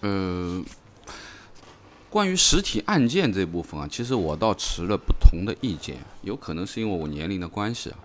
[0.01, 0.63] 嗯，
[2.11, 7.97] 关于实体按键这部分啊，其实我倒持了不同的意见，有可能是因为我年龄的关系啊。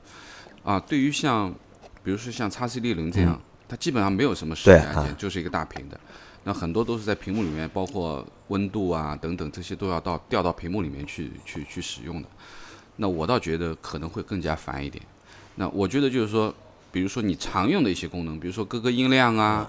[0.65, 1.55] 啊，对于像，
[2.03, 3.39] 比如说像叉 C 六零这样，
[3.69, 6.01] 它基本上没有什么实体按键，就是一个大屏的。
[6.45, 12.29] 那很多都是在屏幕里面，包括温度啊等等这些都要到调到屏幕里面去去去使用的。
[12.97, 15.05] 那我倒觉得可能会更加烦一点。
[15.57, 16.55] 那我觉得就是说，
[16.91, 19.69] 比如说你常用的一些功能，比如说各个音量啊。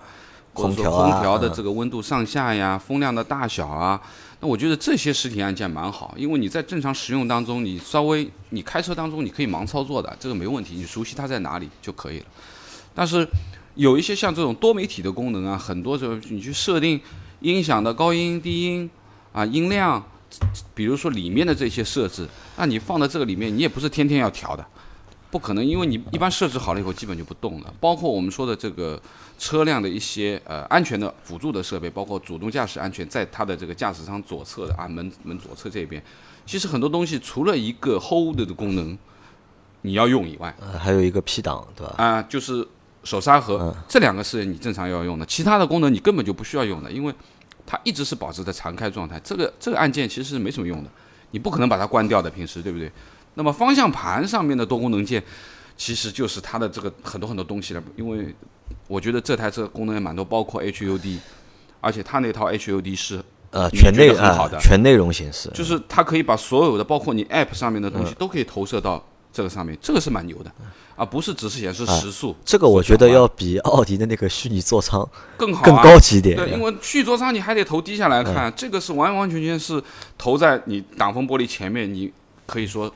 [0.56, 4.00] 空调空调的这个温度上下呀，风量的大小啊，
[4.40, 12.26] 那我觉得这些实体按键蛮好，因为你在正常使用当中，你稍微你开车当中你可以盲操作的，这个没问题，你熟悉它在哪里就可以了。
[12.94, 13.28] 但是
[13.76, 17.00] 有一些像这种多媒体的功能啊，很多时候你去设定
[17.42, 18.90] 音响的高音低音
[19.32, 20.04] 啊音量，
[20.74, 24.66] 比如说里面的这些设置，那你放在这个里面，你也不是天天要调的。
[25.32, 27.74] 不可能，因为你一般设置好了以后，基本就不动了。
[27.80, 29.02] 包括我们说的这个
[29.40, 36.00] 车辆的一些呃安全的辅助的设备，包括主动驾驶安全，在它的这个驾驶舱左侧的啊门门左侧这边，
[36.46, 38.96] 其实很多东西除了一个 hold 的功能
[39.82, 41.96] 你要用以外，还有一个 P 档，对吧？
[41.98, 42.68] 啊，就是
[43.04, 47.14] 手刹和这两个是你正常要用的，其他的功能你根本就不需要用的，因为
[47.66, 49.20] 它一直是保持在常开状态。
[49.24, 50.90] 这个这个按键其实是没什么用的，
[51.32, 52.92] 你不可能把它关掉的，平时对不对？
[53.36, 55.24] 那么方向盘上面的多功能键，
[55.76, 57.84] 其实就是它的这个很多很多东西了。
[57.96, 58.34] 因为
[58.88, 61.18] 我觉得这台车功能也蛮多，包括 HUD，
[61.82, 69.04] 而且它那套 HUD 是呃全内啊全内容显示，就是它可以把所有的包括你 App 上面的东西都可以投射到
[69.34, 70.52] 这个上面，这个是蛮牛的，
[70.96, 72.34] 啊不是只是显示时速。
[72.46, 75.06] 这个我觉得要比奥迪的那个虚拟座舱
[75.36, 76.38] 更好更高级一点。
[76.38, 79.84] 对，因为虚拟座舱你还得头低下来看，这个是完完全全是
[80.18, 82.14] 投在你挡风玻璃前面，你
[82.46, 82.90] 可以说。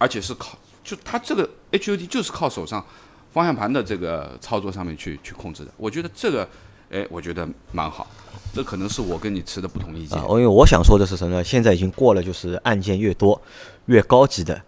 [0.00, 2.86] 而且是靠，就它这个 HUD 就是靠手上
[3.32, 5.72] 方向盘的这个操作上面去去控制的。
[5.76, 6.48] 我觉得这个，
[6.88, 8.06] 哎，我觉得蛮好。
[8.54, 10.16] 这可能是我跟你持的不同意见。
[10.16, 11.42] 因为我想说的是什么呢？
[11.42, 13.42] 现在已经过了就是按键越多
[13.86, 14.62] 越高级的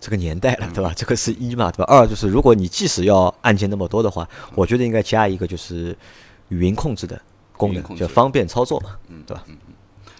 [0.00, 0.92] 这个年代了，对吧？
[0.96, 1.92] 这个是一嘛，对吧？
[1.92, 5.96] 二就是如果你即使要按键那么多的话，我觉得应该加一个就是
[6.48, 7.20] 语音控制的
[7.56, 9.44] 功能，就方便操作嘛，嗯对吧？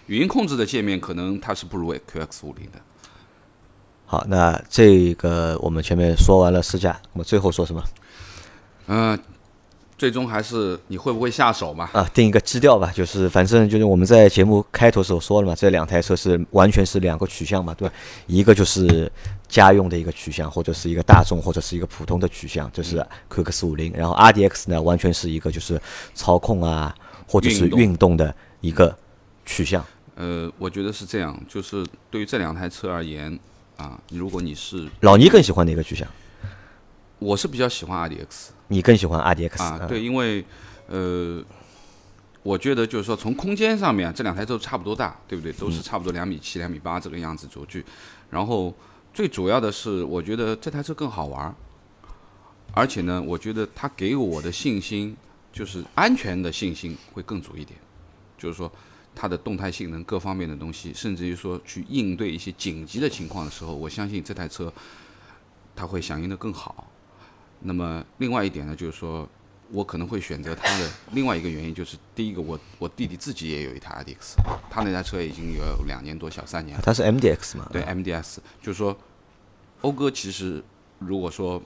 [0.07, 2.79] 语音控制的界面可能它是不如 QX 五零的。
[4.05, 7.83] 好，那这个我们前面说完了试驾，我们最后说什么？
[8.87, 9.19] 嗯，
[9.99, 11.89] 最终还是你会不会下手嘛？
[11.93, 17.93] 啊，定一个基调吧，就是反正就是我们在节目开头时候说了嘛，这两台车是完全是两个取向嘛，对吧？
[18.25, 19.11] 一个就是
[19.49, 23.91] 家用的一个取向，或者是一个大众，或者是一个普通的取向，这是 QX 五零。
[23.93, 25.79] 然后 RDX 呢，完全是一个就是
[26.15, 26.95] 操控啊，
[27.27, 28.97] 或者是运动的一个
[29.45, 29.85] 取向。
[30.15, 33.37] 呃，我觉得是这样，就是对于这两台车而言。
[33.75, 36.05] 啊，如果你是老倪更喜欢哪个取向？
[37.17, 39.85] 我是比较喜欢 RDX，你更喜欢 RDX 啊？
[39.85, 40.45] 对，因为
[40.87, 41.43] 呃，
[42.41, 45.51] 我觉得就是说从空间上面，这两台都差不多大，对不对？
[45.51, 47.83] 都是差不多两米七、两米八这个样子轴距。
[48.29, 48.73] 然后
[49.13, 51.53] 最主要的是，我觉得这台车更好玩，
[52.73, 55.17] 而且呢，我觉得它给我的信心
[55.51, 57.77] 就是安全的信心会更足一点，
[58.37, 58.71] 就是说。
[59.15, 64.71] 它的动态性能各方面的东西，甚至于说去应对一些紧急的情况的时候，我相信这台车
[65.75, 66.88] 它会响应的更好。
[67.61, 69.27] 那么另外一点呢，就是说
[69.71, 74.35] 我可能会选择它的另外一个原因，就是第一个，我我弟弟自己也有一台 RDX，
[74.69, 76.83] 他那台车已经有两年多小三年了。
[76.83, 77.67] 他是 MDX 嘛？
[77.71, 78.97] 对，MDX，就是说
[79.81, 80.63] 讴歌其实
[80.99, 81.61] 如果说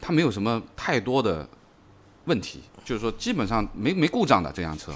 [0.00, 1.48] 它没有什么太多的
[2.24, 4.92] 问题，就是说基本上没没故障的这辆车。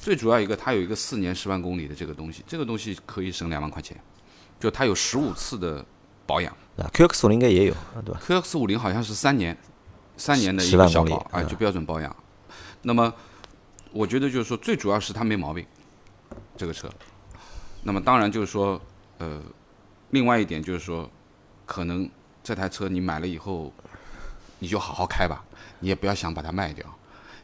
[0.00, 4.00] 最主要一个，它有一个四年十万公里的这个东西，这个东西可以省两万块钱，
[4.58, 5.84] 就它有十五次的
[6.28, 6.54] 保养。
[6.76, 7.74] 啊，QX 五零应该也有，
[8.04, 9.56] 对吧？QX 五零好像是三年，
[10.16, 12.14] 三年的一个小保，啊，就标准保养。
[12.82, 13.12] 那么，
[13.90, 15.66] 我觉得就是说，最主要是它没毛病，
[16.56, 16.88] 这个车。
[17.82, 18.80] 那么当然就是说，
[19.18, 19.42] 呃，
[20.10, 21.10] 另外一点就是说，
[21.66, 22.08] 可能
[22.44, 23.72] 这台车你买了以后，
[24.60, 25.44] 你就好好开吧，
[25.80, 26.86] 你也不要想把它卖掉。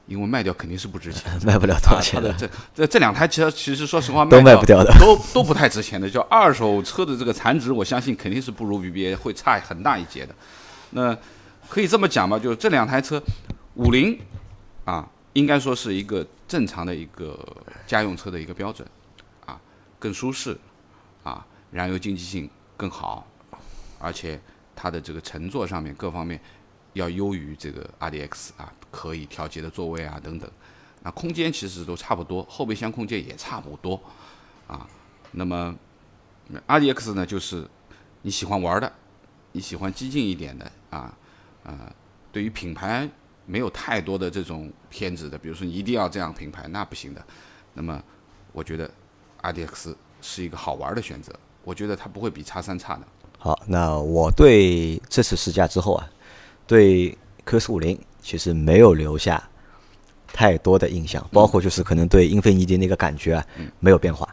[0.06, 2.32] 因为卖掉肯定是不值钱， 卖不了多少钱的。
[2.34, 6.08] 这这这两台车，其实说实话，都卖不掉的，都都不太值钱的。
[6.08, 10.34] 就二手车的这个残值，我相信肯定是不如 BBA 会差很大一截的。
[10.90, 11.16] 那
[11.68, 13.22] 可以这么讲吧，就是这两台车，
[13.74, 14.18] 五菱
[14.84, 17.38] 啊，应该说是一个正常的一个
[17.86, 18.86] 家用车的一个标准，
[19.46, 19.58] 啊，
[19.98, 20.56] 更舒适，
[21.22, 23.26] 啊，燃油经济性更好，
[23.98, 24.38] 而且
[24.76, 26.38] 它的这个乘坐上面各方面。
[26.94, 30.50] 要优于这个 RDX 啊，可以调节的座位啊等等，
[31.02, 34.00] 那空间其实都差不多，后备箱空间也差不多
[34.66, 34.88] 啊。
[35.32, 35.74] 那么
[36.66, 37.68] RDX 呢，就是
[38.22, 38.92] 你喜欢玩的，
[39.52, 41.16] 你喜欢激进一点的啊，
[41.64, 41.92] 呃，
[42.32, 43.08] 对于品牌
[43.46, 47.24] 没有太多的这种偏执的，比如说你一定要这样品牌，那不行的。
[47.74, 48.00] 那么
[48.52, 48.88] 我觉得
[49.42, 51.34] RDX 是一个好玩的选择，
[51.64, 53.02] 我觉得它不会比叉三差的。
[53.38, 56.08] 好，那我对这次试驾之后啊，
[56.66, 59.42] 对科斯五零其实没有留下
[60.32, 63.46] 太多的印象，包括就是可能对英菲尼迪那个感觉啊
[63.80, 64.28] 没有变化，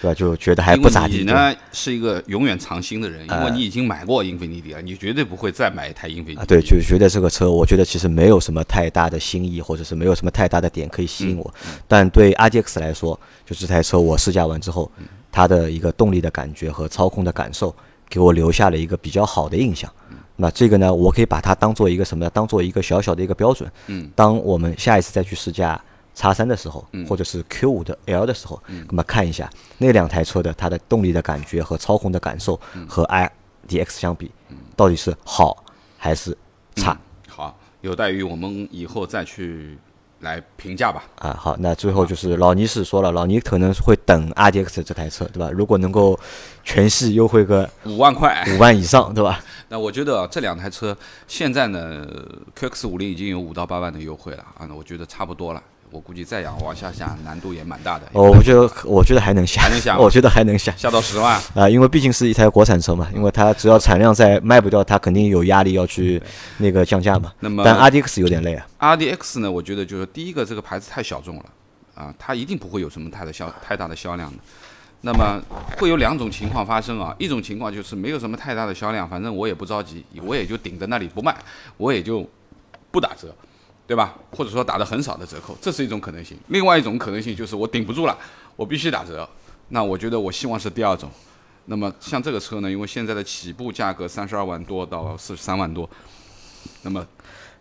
[0.00, 0.14] 对吧？
[0.14, 1.18] 就觉得还不咋地。
[1.18, 6.40] 你呢是一个永远藏心的人，因为你已经买过英菲尼迪了，你绝对不会再买一台英菲尼迪。
[6.40, 11.54] 啊，对，就觉得这个车，我觉得其实没有什么太大的新意，或者是没有什么太大的点可以吸引我。
[11.88, 14.90] 但对 RDX 来说，就这台车我试驾完之后，
[15.32, 17.74] 它的一个动力的感觉和操控的感受，
[18.08, 19.92] 给我留下了一个比较好的印象。
[20.36, 22.30] 那这个呢，我可以把它当做一个什么呢？
[22.30, 23.70] 当做一个小小的一个标准。
[23.86, 24.10] 嗯。
[24.14, 25.80] 当我们下一次再去试驾
[26.14, 33.04] 叉三的时候，或者是 Q 五的 L 的时候，那么看一下那两台车的它的动力的感觉和操控的感受和
[33.68, 34.30] iDX 相比，
[34.76, 35.64] 到底是好
[35.96, 36.36] 还是
[36.76, 36.96] 差？
[37.28, 39.76] 好，有待于我们以后再去
[40.24, 41.04] 来评价吧。
[41.18, 45.50] 啊，好，那最后就是老倪是说了，老倪可能会等 RDX 这台车，对吧？
[45.52, 46.18] 如果能够
[46.64, 49.40] 全系优惠个五万块，五万以上，对吧？
[49.68, 50.96] 那我觉得啊这两台车
[51.28, 52.06] 现在呢
[52.58, 55.62] ，QX 五零已经有五到八万的优惠了啊，那我觉得差不多了。
[55.94, 58.06] 我估计再养往下下难度也蛮大的。
[58.14, 66.20] 哦，我觉得我觉得还能下，还能下 我觉得还能下下到十万，啊，因为毕竟是一台国产车嘛，因为它只要产量在卖不掉，它肯定有压力要去
[66.58, 67.32] 那个降价嘛。
[67.38, 68.66] 那么但 RDX 有点累啊。
[68.80, 71.44] RDX 呢，我觉得就是第一个这个牌子太小众了
[71.94, 74.38] 啊，它一定不会有什么太的销太大的销量的。
[75.02, 75.40] 那么
[75.78, 81.36] 会有两种情况发生啊，一种情况就是没有什么太大的销量，反正我也不着急，我也就顶在那里不卖，
[81.76, 82.28] 我也就
[82.90, 83.32] 不打折，
[83.86, 84.14] 对吧？
[84.30, 86.38] 或者说打的很少的折扣，这是一种可能性。
[86.48, 88.18] 另外一种可能性就是我顶不住了，
[88.56, 89.28] 我必须打折。
[89.68, 91.10] 那我觉得我希望是第二种。
[91.66, 95.88] 那么像这个车呢，因为现在的起步价格三十二万多到四十三万多，
[96.82, 97.06] 那么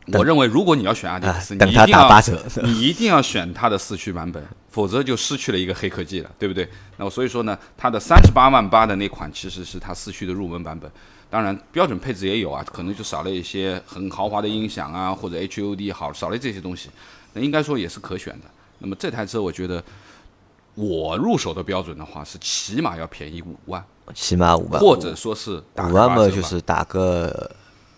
[0.07, 6.67] 我认为如果你要选 RDX，、等它你一定要打八折你一定要选它的四驱版本，否则就失去了一个黑科技了，对不对？
[6.97, 10.91] 那么所以说呢，它的三十八万八的那款其实是它四驱的入门版本，
[11.33, 16.91] 当然标准配置也有啊，可能就少了一些很豪华的音响啊，或者 HUD 好少了这些东西，
[17.33, 18.45] 那应该说也是可选的。
[18.77, 19.83] 那么这台车我觉得。
[20.75, 27.51] 我入手的标准的话是起码要便宜五万，起码五万，或者说是打五万嘛，就是打个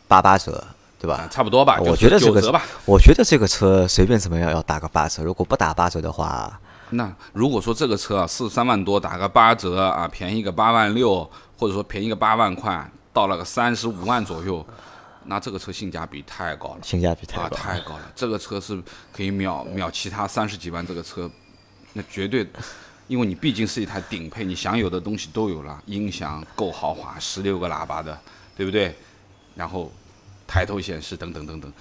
[0.09, 0.61] 八八折，
[0.99, 1.15] 对吧？
[1.15, 1.79] 啊差不多吧。
[1.79, 2.61] 我觉得这个。
[2.83, 6.59] 我觉得这个车随便怎么样要打个八折，如果不打八折的话，
[6.89, 11.23] 那如果说这个车啊四十三万多打个八折啊，便宜个八万六，
[11.57, 14.63] 或者说便宜个八万块，到了个三十五万左右，
[15.23, 16.79] 那这个车性价比太高了。
[16.83, 17.55] 性价比太啊，高。
[17.55, 18.11] 太高了！
[18.13, 18.77] 这个车是
[19.13, 21.31] 可以秒秒其他三十几万这个车，
[21.93, 22.45] 那绝对，
[23.07, 28.19] 因为你毕竟是一台顶配，你想有的东西都有了，音响够豪华，十六个喇叭的，
[28.53, 28.93] 对不对？
[29.55, 29.89] 然后
[30.45, 31.71] 抬头显示等等等等，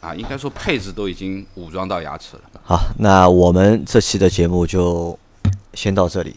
[0.00, 2.42] 啊，应该说配置都已经武装到牙齿了。
[2.62, 5.18] 好，那我们这期的节目就
[5.72, 6.36] 先到这里。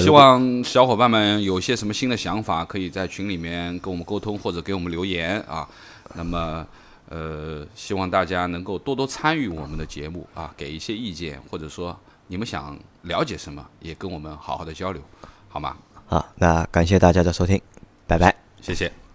[0.00, 5.68] 希望小伙伴们有些什么新的想法，可以在群里面跟我们沟通，或者给我们留言啊。
[6.14, 6.66] 那么，
[7.08, 11.96] 呃，希望大家能够多多参与我们的节目啊，给一些意见，或者说
[12.26, 15.00] 你们想了解什么，也跟我们好好的交流，
[15.48, 15.76] 好吗？
[16.06, 17.60] 好，那感谢大家的收听，
[18.06, 18.34] 拜拜。
[18.60, 19.09] 谢谢。